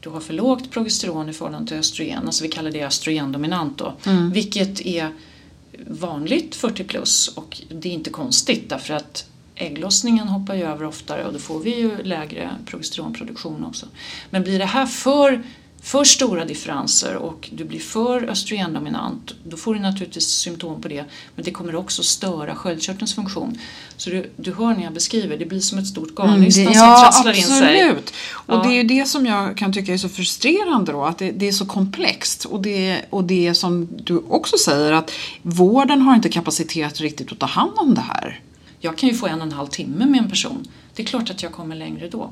du 0.00 0.10
har 0.10 0.20
för 0.20 0.34
lågt 0.34 0.70
progesteron 0.70 1.28
i 1.28 1.32
förhållande 1.32 1.68
till 1.68 1.76
östrogen, 1.76 2.26
alltså 2.26 2.42
vi 2.42 2.48
kallar 2.48 2.70
det 2.70 2.84
östrogendominant 2.84 3.78
då, 3.78 3.94
vilket 4.32 4.80
är 4.80 5.12
vanligt 5.86 6.54
40 6.54 6.84
plus 6.84 7.28
och 7.28 7.62
det 7.70 7.88
är 7.88 7.92
inte 7.92 8.10
konstigt 8.10 8.68
därför 8.68 8.94
att 8.94 9.26
ägglossningen 9.54 10.28
hoppar 10.28 10.54
ju 10.54 10.62
över 10.62 10.84
oftare 10.84 11.26
och 11.26 11.32
då 11.32 11.38
får 11.38 11.60
vi 11.60 11.76
ju 11.76 12.02
lägre 12.02 12.50
progesteronproduktion 12.66 13.64
också. 13.64 13.86
Men 14.30 14.42
blir 14.42 14.58
det 14.58 14.64
här 14.64 14.86
för, 14.86 15.42
för 15.82 16.04
stora 16.04 16.44
differenser 16.44 17.14
och 17.16 17.48
du 17.52 17.64
blir 17.64 17.80
för 17.80 18.22
östrogendominant 18.30 19.34
då 19.44 19.56
får 19.56 19.74
du 19.74 19.80
naturligtvis 19.80 20.26
symptom 20.28 20.82
på 20.82 20.88
det 20.88 21.04
men 21.34 21.44
det 21.44 21.50
kommer 21.50 21.74
också 21.74 22.02
störa 22.02 22.54
sköldkörtelns 22.54 23.14
funktion. 23.14 23.58
Så 23.96 24.10
du, 24.10 24.30
du 24.36 24.52
hör 24.54 24.74
när 24.74 24.82
jag 24.82 24.92
beskriver, 24.92 25.36
det 25.36 25.46
blir 25.46 25.60
som 25.60 25.78
ett 25.78 25.86
stort 25.86 26.14
garnnystan 26.16 26.64
det- 26.64 26.74
som 26.78 26.88
ja, 26.88 27.00
trasslar 27.02 27.32
in 27.38 27.42
sig. 27.44 27.82
absolut. 27.82 28.12
Och 28.32 28.54
Ja. 28.54 28.62
det 28.62 28.68
är 28.68 28.76
ju 28.76 28.82
det 28.82 29.04
som 29.08 29.26
jag 29.26 29.56
kan 29.56 29.72
tycka 29.72 29.92
är 29.94 29.98
så 29.98 30.08
frustrerande 30.08 30.92
då, 30.92 31.04
att 31.04 31.18
det, 31.18 31.30
det 31.30 31.48
är 31.48 31.52
så 31.52 31.66
komplext. 31.66 32.44
Och 32.44 32.60
det, 32.62 33.00
och 33.10 33.24
det 33.24 33.54
som 33.54 33.88
du 34.04 34.16
också 34.28 34.56
säger 34.58 34.92
att 34.92 35.10
vården 35.42 36.02
har 36.02 36.14
inte 36.14 36.28
kapacitet 36.28 37.00
riktigt 37.00 37.32
att 37.32 37.38
ta 37.38 37.46
hand 37.46 37.72
om 37.76 37.94
det 37.94 38.00
här. 38.00 38.40
Jag 38.80 38.98
kan 38.98 39.08
ju 39.08 39.14
få 39.14 39.26
en 39.26 39.40
och 39.40 39.46
en 39.46 39.52
halv 39.52 39.66
timme 39.68 40.06
med 40.06 40.20
en 40.20 40.30
person. 40.30 40.68
Det 41.00 41.04
är 41.04 41.06
klart 41.06 41.30
att 41.30 41.42
jag 41.42 41.52
kommer 41.52 41.76
längre 41.76 42.08
då. 42.08 42.30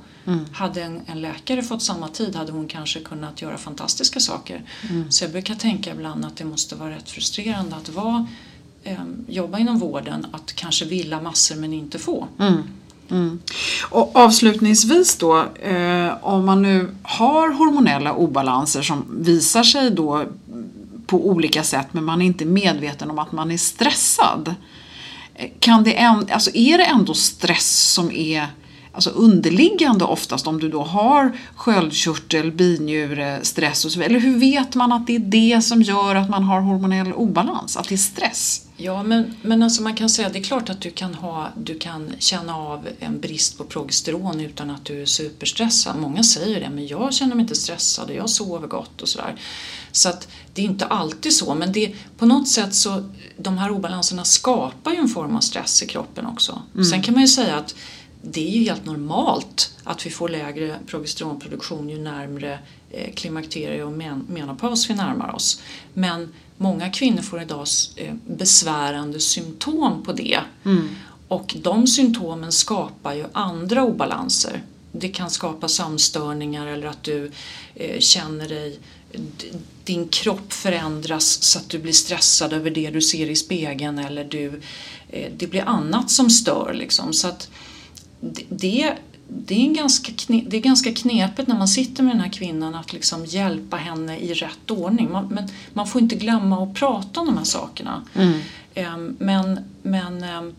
Hade 0.53 0.83
en, 0.83 1.01
en 1.07 1.21
läkare 1.21 1.63
fått 1.63 1.83
samma 1.83 2.09
tid 2.09 2.37
hade 2.37 2.53
hon 2.53 2.69
kanske 2.69 3.01
kunnat 3.01 3.43
göra 3.43 3.59
fantastiska 3.59 4.21
saker. 4.21 4.63
Så 5.11 5.25
jag 5.25 5.31
brukar 5.33 5.55
tänka 5.55 5.91
ibland 5.91 6.25
att 6.25 6.37
det 6.37 6.45
måste 6.45 6.75
vara 6.75 6.91
rätt 6.91 7.11
frustrerande 7.11 7.77
att 7.77 7.89
vara, 7.89 8.27
ehm, 8.85 9.25
jobba 9.29 9.59
inom 9.59 9.79
vården, 9.79 10.27
att 10.33 10.53
kanske 10.53 10.85
vilja 10.85 11.21
massor 11.21 11.57
men 11.57 11.73
inte 11.73 11.99
få. 11.99 12.29
Och 13.91 14.17
avslutningsvis 14.17 15.17
då, 15.17 15.45
eh, 15.55 16.13
om 16.25 16.45
man 16.47 16.63
nu 16.63 16.95
har 17.03 17.53
hormonella 17.53 18.13
obalanser 18.15 18.83
som 18.83 19.05
visar 19.21 19.63
sig 19.63 19.91
då 19.91 20.25
på 21.07 21.29
olika 21.29 21.63
sätt 21.63 21.87
men 21.93 22.05
man 22.05 22.23
är 22.23 22.27
inte 22.27 22.45
medveten 22.45 23.11
om 23.11 23.19
att 23.19 23.33
man 23.33 23.51
är 23.51 23.57
stressad. 23.59 24.55
Eh, 25.35 25.51
Kan 25.61 25.85
det 25.85 25.99
en, 25.99 26.27
alltså 26.33 26.51
är 26.55 26.79
det 26.79 26.85
ändå 26.85 27.15
stress 27.15 27.93
som 27.93 28.11
är 28.13 28.47
alltså 28.99 29.11
underliggande 29.11 30.05
oftast 30.05 30.47
om 30.47 30.61
du 30.61 30.69
då 30.69 30.83
har 30.83 31.39
sköldkörtel, 31.55 32.53
binjure, 32.53 33.41
stress 33.43 33.85
och 33.85 33.93
så 33.93 33.99
vidare? 33.99 34.11
Eller 34.11 34.21
hur 34.21 34.39
vet 34.39 34.75
man 34.75 34.93
att 34.93 35.07
det 35.07 35.15
är 35.15 35.19
det 35.19 35.63
som 35.63 35.83
gör 35.83 36.15
att 36.15 36.31
man 36.31 36.43
har 36.43 36.61
hormonell 36.61 37.13
obalans? 37.13 37.77
Att 37.77 37.89
det 37.89 37.95
är 37.95 37.97
stress? 37.97 38.67
Ja, 38.77 39.03
men, 39.03 39.35
men 39.43 39.63
alltså 39.63 39.83
man 39.83 39.95
kan 39.95 40.09
säga 40.11 40.27
att 40.27 40.33
det 40.33 40.39
är 40.39 40.43
klart 40.43 40.71
att 40.71 40.81
du 40.81 40.91
kan, 40.91 41.15
ha, 41.15 41.49
du 41.63 41.79
kan 41.79 42.13
känna 42.19 42.57
av 42.57 42.89
en 42.99 43.21
brist 43.21 43.59
på 43.59 43.65
progesteron 43.65 44.41
utan 44.41 44.71
att 44.71 44.85
du 44.85 45.03
är 45.03 45.07
superstressad. 45.07 45.97
Många 45.99 46.23
säger 46.23 46.61
det, 46.61 46.71
men 46.71 46.87
jag 46.87 47.15
känner 47.15 47.35
mig 47.35 47.43
inte 47.43 47.55
stressad 47.55 48.11
och 48.11 48.17
jag 48.17 48.31
sover 48.31 48.69
gott 48.69 49.03
och 49.03 49.09
sådär. 49.09 49.37
Så 49.93 50.09
att 50.09 50.29
det 50.55 50.63
är 50.63 50.67
inte 50.67 50.87
alltid 50.87 51.33
så, 51.33 51.55
men 51.55 51.73
det, 51.73 51.95
på 52.19 52.27
något 52.27 52.49
sätt 52.49 52.75
så 52.75 53.05
de 53.37 53.59
här 53.59 53.71
obalanserna 53.71 54.25
skapar 54.25 54.91
ju 54.91 54.97
en 54.97 55.09
form 55.09 55.37
av 55.37 55.41
stress 55.41 55.83
i 55.83 55.87
kroppen 55.87 56.27
också. 56.27 56.63
Sen 56.91 57.03
kan 57.03 57.15
man 57.15 57.23
ju 57.23 57.29
säga 57.29 57.57
att 57.57 57.75
det 58.23 58.49
är 58.49 58.51
ju 58.51 58.65
helt 58.65 58.85
normalt 58.85 59.73
att 59.85 60.07
vi 60.07 60.11
får 60.11 60.29
lägre 60.29 60.79
progesteronproduktion 60.87 61.89
ju 61.89 61.99
närmre 61.99 62.59
eh, 62.91 63.15
klimakterie 63.15 63.85
och 63.85 63.93
men 63.93 64.25
menopaus 64.29 64.91
vi 64.91 64.95
närmar 64.95 65.35
oss. 65.35 65.63
Men 65.95 66.35
många 66.57 66.91
kvinnor 66.91 67.23
får 67.23 67.43
idag 67.43 67.67
eh, 67.97 68.15
besvärande 68.27 69.21
symptom 69.21 70.03
på 70.03 70.13
det. 70.13 70.41
Och 71.29 71.57
de 71.63 71.87
symptomen 71.87 72.53
skapar 72.53 73.15
ju 73.15 73.25
andra 73.33 73.85
obalanser. 73.85 74.63
Det 74.93 75.09
kan 75.09 75.31
skapa 75.31 75.69
sömnstörningar 75.69 76.67
eller 76.67 76.87
att 76.87 77.03
du 77.03 77.31
eh, 77.75 78.01
känner 78.01 78.49
dig 78.49 78.79
din 79.85 80.09
kropp 80.09 80.53
förändras 80.53 81.43
så 81.43 81.59
att 81.59 81.69
du 81.69 81.79
blir 81.79 81.93
stressad 81.93 82.53
över 82.53 82.71
det 82.71 82.91
du 82.91 83.03
ser 83.03 83.31
i 83.31 83.37
spegeln 83.37 83.99
eller 83.99 84.25
du, 84.25 84.61
det 85.37 85.47
blir 85.47 85.63
annat 85.63 86.11
som 86.11 86.31
stör. 86.31 86.75
Liksom. 86.75 87.13
Så 87.13 87.29
att 87.29 87.49
det, 88.21 88.95
det, 89.29 89.67
är 89.67 89.75
ganska 89.75 90.13
kne, 90.13 90.45
det 90.49 90.57
är 90.57 90.61
ganska 90.61 90.93
knepigt 90.93 91.49
när 91.49 91.59
man 91.59 91.69
sitter 91.69 92.03
med 92.03 92.15
den 92.15 92.21
här 92.21 92.33
kvinnan 92.33 92.75
att 92.75 92.93
liksom 92.93 93.27
hjälpa 93.27 93.77
henne 93.77 94.19
i 94.19 94.35
rätt 94.35 94.71
ordning. 94.71 95.13
Man, 95.13 95.29
men 95.29 95.49
man 95.73 95.87
får 95.87 96.03
inte 96.03 96.17
glömma 96.17 96.63
att 96.63 96.75
prata 96.75 97.21
om 97.21 97.27
de 97.27 97.39
här 97.39 97.45
sakerna. 97.45 98.05
Mm. 98.15 98.41
Ehm, 98.75 99.17
men, 99.19 99.61
men 99.83 100.25
ehm, 100.25 100.55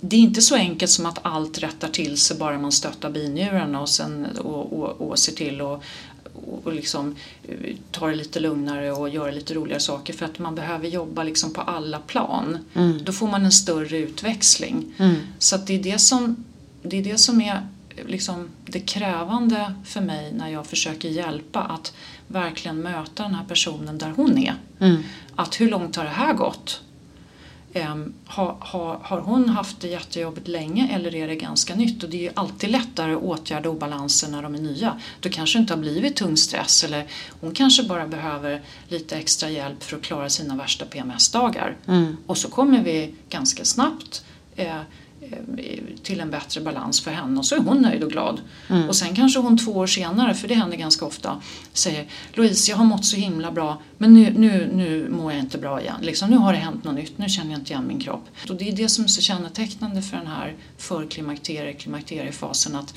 det 0.00 0.16
är 0.16 0.20
inte 0.20 0.42
så 0.42 0.54
enkelt 0.54 0.90
som 0.90 1.06
att 1.06 1.18
allt 1.22 1.58
rättar 1.58 1.88
till 1.88 2.18
sig 2.18 2.36
bara 2.36 2.58
man 2.58 2.72
stöttar 2.72 3.10
binjurarna 3.10 3.80
och, 3.80 3.88
sen, 3.88 4.26
och, 4.38 4.72
och, 4.72 5.00
och 5.00 5.18
ser 5.18 5.32
till 5.32 5.60
att 5.60 5.82
och 6.64 6.72
liksom 6.72 7.16
eh, 7.48 7.76
ta 7.90 8.06
det 8.06 8.14
lite 8.14 8.40
lugnare 8.40 8.92
och 8.92 9.08
göra 9.08 9.30
lite 9.30 9.54
roligare 9.54 9.80
saker 9.80 10.12
för 10.12 10.24
att 10.24 10.38
man 10.38 10.54
behöver 10.54 10.88
jobba 10.88 11.22
liksom 11.22 11.52
på 11.52 11.60
alla 11.60 11.98
plan. 11.98 12.58
Mm. 12.74 13.04
Då 13.04 13.12
får 13.12 13.28
man 13.28 13.44
en 13.44 13.52
större 13.52 13.98
utväxling. 13.98 14.94
Mm. 14.96 15.16
Så 15.38 15.56
det 15.56 15.74
är 15.74 15.82
det 15.82 15.98
som, 15.98 16.44
det 16.88 16.98
är 16.98 17.02
det 17.02 17.18
som 17.18 17.40
är 17.40 17.66
liksom 18.06 18.48
det 18.66 18.80
krävande 18.80 19.74
för 19.84 20.00
mig 20.00 20.32
när 20.32 20.48
jag 20.48 20.66
försöker 20.66 21.08
hjälpa 21.08 21.60
att 21.60 21.92
verkligen 22.26 22.80
möta 22.80 23.22
den 23.22 23.34
här 23.34 23.44
personen 23.44 23.98
där 23.98 24.12
hon 24.16 24.38
är. 24.38 24.54
Mm. 24.80 25.02
Att 25.34 25.60
hur 25.60 25.70
långt 25.70 25.96
har 25.96 26.04
det 26.04 26.10
här 26.10 26.34
gått? 26.34 26.82
Um, 27.74 28.14
har, 28.26 28.56
har, 28.60 28.98
har 29.02 29.20
hon 29.20 29.48
haft 29.48 29.80
det 29.80 29.88
jättejobbigt 29.88 30.48
länge 30.48 30.88
eller 30.92 31.14
är 31.14 31.28
det 31.28 31.36
ganska 31.36 31.74
nytt? 31.74 32.02
Och 32.02 32.10
det 32.10 32.16
är 32.16 32.22
ju 32.22 32.30
alltid 32.34 32.70
lättare 32.70 33.12
att 33.12 33.22
åtgärda 33.22 33.68
obalanser 33.68 34.28
när 34.28 34.42
de 34.42 34.54
är 34.54 34.58
nya. 34.58 35.00
Då 35.20 35.28
kanske 35.28 35.58
det 35.58 35.60
inte 35.60 35.72
har 35.72 35.80
blivit 35.80 36.16
tung 36.16 36.36
stress 36.36 36.84
eller 36.84 37.06
hon 37.40 37.54
kanske 37.54 37.82
bara 37.82 38.06
behöver 38.06 38.62
lite 38.88 39.16
extra 39.16 39.50
hjälp 39.50 39.82
för 39.82 39.96
att 39.96 40.02
klara 40.02 40.28
sina 40.28 40.56
värsta 40.56 40.84
PMS-dagar. 40.84 41.76
Mm. 41.86 42.16
Och 42.26 42.38
så 42.38 42.48
kommer 42.48 42.82
vi 42.82 43.14
ganska 43.28 43.64
snabbt 43.64 44.24
Eh, 44.56 44.80
till 46.02 46.20
en 46.20 46.30
bättre 46.30 46.60
balans 46.60 47.00
för 47.00 47.10
henne 47.10 47.38
och 47.38 47.46
så 47.46 47.54
är 47.54 47.58
hon 47.58 47.82
nöjd 47.82 48.02
och 48.04 48.10
glad. 48.10 48.40
Mm. 48.68 48.88
Och 48.88 48.96
sen 48.96 49.14
kanske 49.14 49.38
hon 49.38 49.58
två 49.58 49.72
år 49.72 49.86
senare, 49.86 50.34
för 50.34 50.48
det 50.48 50.54
händer 50.54 50.76
ganska 50.76 51.04
ofta, 51.04 51.42
säger 51.72 52.04
Louise 52.34 52.70
jag 52.70 52.76
har 52.76 52.84
mått 52.84 53.04
så 53.04 53.16
himla 53.16 53.50
bra 53.50 53.82
men 53.98 54.14
nu, 54.14 54.32
nu, 54.36 54.70
nu 54.74 55.08
mår 55.08 55.32
jag 55.32 55.40
inte 55.40 55.58
bra 55.58 55.80
igen. 55.80 55.96
Liksom, 56.00 56.30
nu 56.30 56.36
har 56.36 56.52
det 56.52 56.58
hänt 56.58 56.84
något 56.84 56.94
nytt, 56.94 57.18
nu 57.18 57.28
känner 57.28 57.50
jag 57.50 57.60
inte 57.60 57.72
igen 57.72 57.86
min 57.88 58.00
kropp. 58.00 58.24
Och 58.48 58.56
det 58.56 58.68
är 58.68 58.72
det 58.72 58.88
som 58.88 59.04
är 59.04 59.08
så 59.08 59.20
kännetecknande 59.20 60.02
för 60.02 60.16
den 60.16 60.26
här 60.26 60.54
förklimakterie, 60.76 61.72
klimakteriefasen 61.72 62.76
att 62.76 62.94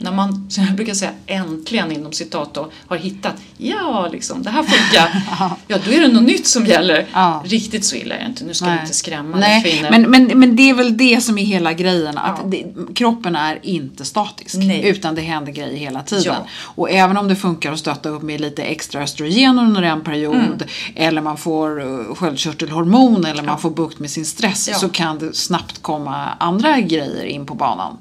när 0.00 0.12
man, 0.12 0.50
som 0.50 0.64
jag 0.64 0.74
brukar 0.74 0.94
säga, 0.94 1.10
äntligen 1.26 1.92
inom 1.92 2.12
citat 2.12 2.54
då, 2.54 2.70
har 2.86 2.96
hittat, 2.96 3.34
ja 3.56 4.08
liksom, 4.12 4.42
det 4.42 4.50
här 4.50 4.62
funkar, 4.62 5.22
ja 5.66 5.78
då 5.84 5.90
är 5.90 6.00
det 6.00 6.08
något 6.08 6.22
nytt 6.22 6.46
som 6.46 6.66
gäller. 6.66 7.06
Ja. 7.12 7.42
Riktigt 7.46 7.84
så 7.84 7.96
illa 7.96 8.14
är 8.14 8.20
det 8.20 8.26
inte, 8.26 8.44
nu 8.44 8.54
ska 8.54 8.66
Nej. 8.66 8.74
vi 8.74 8.80
inte 8.80 8.94
skrämma 8.94 9.36
Nej. 9.36 9.62
kvinnor. 9.62 9.88
Men, 9.90 10.10
men, 10.10 10.38
men 10.38 10.56
det 10.56 10.70
är 10.70 10.74
väl 10.74 10.96
det 10.96 11.20
som 11.20 11.38
är 11.38 11.44
hela 11.44 11.72
grejen, 11.72 12.18
att 12.18 12.40
ja. 12.42 12.48
det, 12.48 12.94
kroppen 12.94 13.36
är 13.36 13.58
inte 13.62 14.04
statisk. 14.04 14.54
Nej. 14.56 14.88
Utan 14.88 15.14
det 15.14 15.22
händer 15.22 15.52
grejer 15.52 15.76
hela 15.76 16.02
tiden. 16.02 16.24
Ja. 16.26 16.46
Och 16.62 16.90
även 16.90 17.16
om 17.16 17.28
det 17.28 17.36
funkar 17.36 17.72
att 17.72 17.78
stötta 17.78 18.08
upp 18.08 18.22
med 18.22 18.40
lite 18.40 18.62
extra 18.62 19.02
östrogen 19.02 19.58
under 19.58 19.82
en 19.82 20.00
period, 20.00 20.34
mm. 20.34 20.58
eller 20.94 21.22
man 21.22 21.36
får 21.36 21.80
uh, 21.80 22.14
sköldkörtelhormon, 22.14 23.24
eller 23.24 23.42
man 23.42 23.58
får 23.58 23.70
bukt 23.70 23.98
med 23.98 24.10
sin 24.10 24.24
stress, 24.24 24.80
så 24.80 24.88
kan 24.88 25.18
det 25.18 25.36
snabbt 25.36 25.82
komma 25.82 26.28
andra 26.38 26.80
grejer 26.80 27.24
in 27.24 27.46
på 27.46 27.54
banan. 27.54 27.98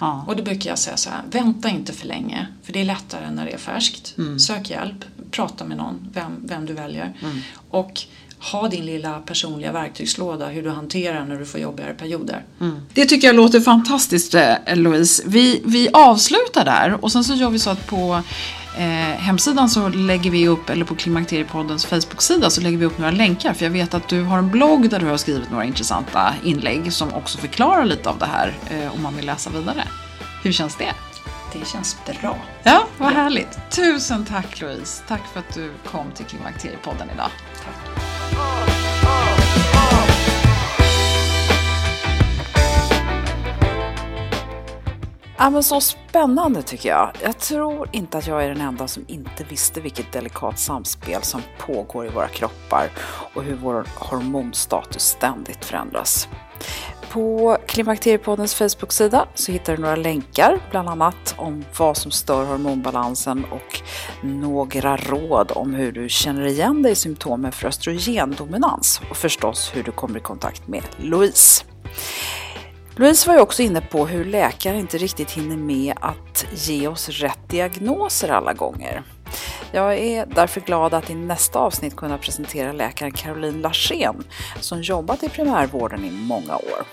Ja. 0.00 0.24
Och 0.28 0.36
då 0.36 0.42
brukar 0.42 0.70
jag 0.70 0.78
säga 0.78 0.96
så 0.96 1.10
här, 1.10 1.22
vänta 1.30 1.68
inte 1.68 1.92
för 1.92 2.06
länge. 2.06 2.46
För 2.62 2.72
det 2.72 2.80
är 2.80 2.84
lättare 2.84 3.30
när 3.30 3.44
det 3.44 3.52
är 3.52 3.58
färskt. 3.58 4.14
Mm. 4.18 4.38
Sök 4.38 4.70
hjälp, 4.70 5.04
prata 5.30 5.64
med 5.64 5.76
någon, 5.76 6.08
vem, 6.12 6.32
vem 6.44 6.66
du 6.66 6.72
väljer. 6.72 7.16
Mm. 7.22 7.38
Och 7.70 8.02
ha 8.52 8.68
din 8.68 8.86
lilla 8.86 9.18
personliga 9.20 9.72
verktygslåda 9.72 10.46
hur 10.46 10.62
du 10.62 10.70
hanterar 10.70 11.24
när 11.24 11.36
du 11.36 11.46
får 11.46 11.60
jobbigare 11.60 11.94
perioder. 11.94 12.44
Mm. 12.60 12.80
Det 12.94 13.06
tycker 13.06 13.26
jag 13.26 13.36
låter 13.36 13.60
fantastiskt 13.60 14.34
eh, 14.34 14.54
Louise. 14.74 15.22
Vi, 15.26 15.62
vi 15.64 15.88
avslutar 15.92 16.64
där 16.64 17.04
och 17.04 17.12
sen 17.12 17.24
så 17.24 17.34
gör 17.34 17.50
vi 17.50 17.58
så 17.58 17.70
att 17.70 17.86
på 17.86 18.22
eh, 18.76 18.84
hemsidan 19.18 19.68
så 19.68 19.88
lägger 19.88 20.30
vi 20.30 20.48
upp, 20.48 20.70
eller 20.70 20.84
på 20.84 20.94
Klimakteriepoddens 20.94 21.86
Facebook-sida 21.86 22.50
så 22.50 22.60
lägger 22.60 22.78
vi 22.78 22.84
upp 22.84 22.98
några 22.98 23.10
länkar. 23.10 23.54
För 23.54 23.64
jag 23.64 23.70
vet 23.70 23.94
att 23.94 24.08
du 24.08 24.22
har 24.22 24.38
en 24.38 24.50
blogg 24.50 24.90
där 24.90 25.00
du 25.00 25.06
har 25.06 25.16
skrivit 25.16 25.50
några 25.50 25.64
intressanta 25.64 26.34
inlägg 26.44 26.92
som 26.92 27.14
också 27.14 27.38
förklarar 27.38 27.84
lite 27.84 28.08
av 28.08 28.18
det 28.18 28.26
här 28.26 28.54
eh, 28.70 28.94
om 28.94 29.02
man 29.02 29.16
vill 29.16 29.26
läsa 29.26 29.50
vidare. 29.50 29.84
Hur 30.42 30.52
känns 30.52 30.76
det? 30.76 30.94
Det 31.52 31.66
känns 31.66 31.96
bra. 32.20 32.36
Ja, 32.62 32.86
vad 32.98 33.12
härligt. 33.12 33.58
Tusen 33.70 34.24
tack 34.24 34.60
Louise. 34.60 35.02
Tack 35.08 35.22
för 35.32 35.40
att 35.40 35.54
du 35.54 35.72
kom 35.90 36.10
till 36.10 36.26
Klimakteriepodden 36.26 37.10
idag. 37.14 37.30
Tack. 37.64 38.79
Ja, 45.42 45.50
men 45.50 45.62
så 45.62 45.80
spännande 45.80 46.62
tycker 46.62 46.88
jag. 46.88 47.10
Jag 47.22 47.38
tror 47.38 47.88
inte 47.92 48.18
att 48.18 48.26
jag 48.26 48.44
är 48.44 48.48
den 48.48 48.60
enda 48.60 48.88
som 48.88 49.04
inte 49.08 49.44
visste 49.44 49.80
vilket 49.80 50.12
delikat 50.12 50.58
samspel 50.58 51.22
som 51.22 51.42
pågår 51.58 52.06
i 52.06 52.08
våra 52.08 52.28
kroppar 52.28 52.90
och 53.34 53.42
hur 53.42 53.56
vår 53.56 53.86
hormonstatus 53.96 55.02
ständigt 55.02 55.64
förändras. 55.64 56.28
På 57.10 57.56
Klimakteriepoddens 57.66 58.54
Facebook-sida 58.54 59.26
så 59.34 59.52
hittar 59.52 59.76
du 59.76 59.82
några 59.82 59.96
länkar, 59.96 60.60
bland 60.70 60.88
annat 60.88 61.34
om 61.36 61.64
vad 61.78 61.96
som 61.96 62.10
stör 62.10 62.44
hormonbalansen 62.44 63.44
och 63.44 63.82
några 64.22 64.96
råd 64.96 65.52
om 65.54 65.74
hur 65.74 65.92
du 65.92 66.08
känner 66.08 66.46
igen 66.46 66.82
dig 66.82 66.92
i 66.92 66.96
symptomen 66.96 67.52
för 67.52 67.68
östrogendominans 67.68 69.00
och 69.10 69.16
förstås 69.16 69.70
hur 69.74 69.82
du 69.82 69.92
kommer 69.92 70.18
i 70.18 70.22
kontakt 70.22 70.68
med 70.68 70.84
Louise. 70.96 71.64
Louise 72.96 73.28
var 73.28 73.34
ju 73.34 73.40
också 73.40 73.62
inne 73.62 73.80
på 73.80 74.06
hur 74.06 74.24
läkare 74.24 74.78
inte 74.78 74.98
riktigt 74.98 75.30
hinner 75.30 75.56
med 75.56 75.94
att 76.00 76.46
ge 76.54 76.88
oss 76.88 77.08
rätt 77.08 77.48
diagnoser 77.48 78.28
alla 78.28 78.52
gånger. 78.52 79.02
Jag 79.72 79.98
är 79.98 80.26
därför 80.26 80.60
glad 80.60 80.94
att 80.94 81.10
i 81.10 81.14
nästa 81.14 81.58
avsnitt 81.58 81.96
kunna 81.96 82.18
presentera 82.18 82.72
läkaren 82.72 83.12
Caroline 83.12 83.60
Larsén 83.60 84.24
som 84.60 84.82
jobbat 84.82 85.22
i 85.22 85.28
primärvården 85.28 86.04
i 86.04 86.10
många 86.10 86.56
år. 86.56 86.84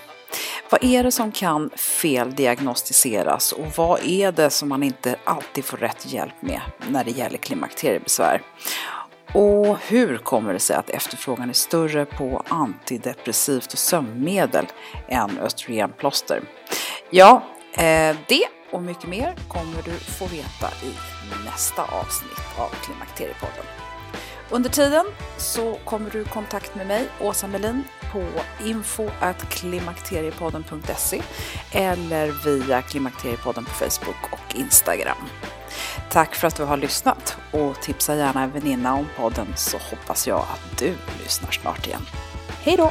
Vad 0.70 0.84
är 0.84 1.04
det 1.04 1.12
som 1.12 1.32
kan 1.32 1.70
feldiagnostiseras 1.76 3.52
och 3.52 3.66
vad 3.76 4.00
är 4.04 4.32
det 4.32 4.50
som 4.50 4.68
man 4.68 4.82
inte 4.82 5.16
alltid 5.24 5.64
får 5.64 5.76
rätt 5.76 6.12
hjälp 6.12 6.42
med 6.42 6.60
när 6.88 7.04
det 7.04 7.10
gäller 7.10 7.38
klimakteriebesvär? 7.38 8.42
Och 9.32 9.78
hur 9.78 10.18
kommer 10.18 10.52
det 10.52 10.58
sig 10.58 10.76
att 10.76 10.90
efterfrågan 10.90 11.48
är 11.48 11.54
större 11.54 12.04
på 12.04 12.42
antidepressivt 12.48 13.72
och 13.72 13.78
sömnmedel 13.78 14.66
än 15.08 15.38
östrogenplåster? 15.38 16.42
Ja, 17.10 17.42
eh, 17.72 18.16
det 18.28 18.48
och 18.70 18.82
mycket 18.82 19.08
mer 19.08 19.34
kommer 19.48 19.82
du 19.84 19.90
få 19.90 20.26
veta 20.26 20.68
i 20.82 20.92
nästa 21.44 21.82
avsnitt 21.82 22.58
av 22.58 22.68
Klimakteriepodden. 22.84 23.87
Under 24.50 24.70
tiden 24.70 25.04
så 25.36 25.78
kommer 25.84 26.10
du 26.10 26.20
i 26.20 26.24
kontakt 26.24 26.74
med 26.74 26.86
mig, 26.86 27.08
Åsa 27.20 27.46
Melin, 27.46 27.84
på 28.12 28.24
info.klimakteriepodden.se 28.64 31.22
eller 31.72 32.44
via 32.44 32.82
Klimakteriepodden 32.82 33.64
på 33.64 33.70
Facebook 33.70 34.32
och 34.32 34.54
Instagram. 34.54 35.16
Tack 36.10 36.34
för 36.34 36.48
att 36.48 36.56
du 36.56 36.64
har 36.64 36.76
lyssnat 36.76 37.36
och 37.52 37.82
tipsa 37.82 38.14
gärna 38.14 38.42
en 38.42 38.50
väninna 38.50 38.94
om 38.94 39.06
podden 39.16 39.46
så 39.56 39.78
hoppas 39.90 40.26
jag 40.26 40.38
att 40.38 40.78
du 40.78 40.94
lyssnar 41.22 41.50
snart 41.50 41.86
igen. 41.86 42.06
Hej 42.62 42.76
då! 42.76 42.90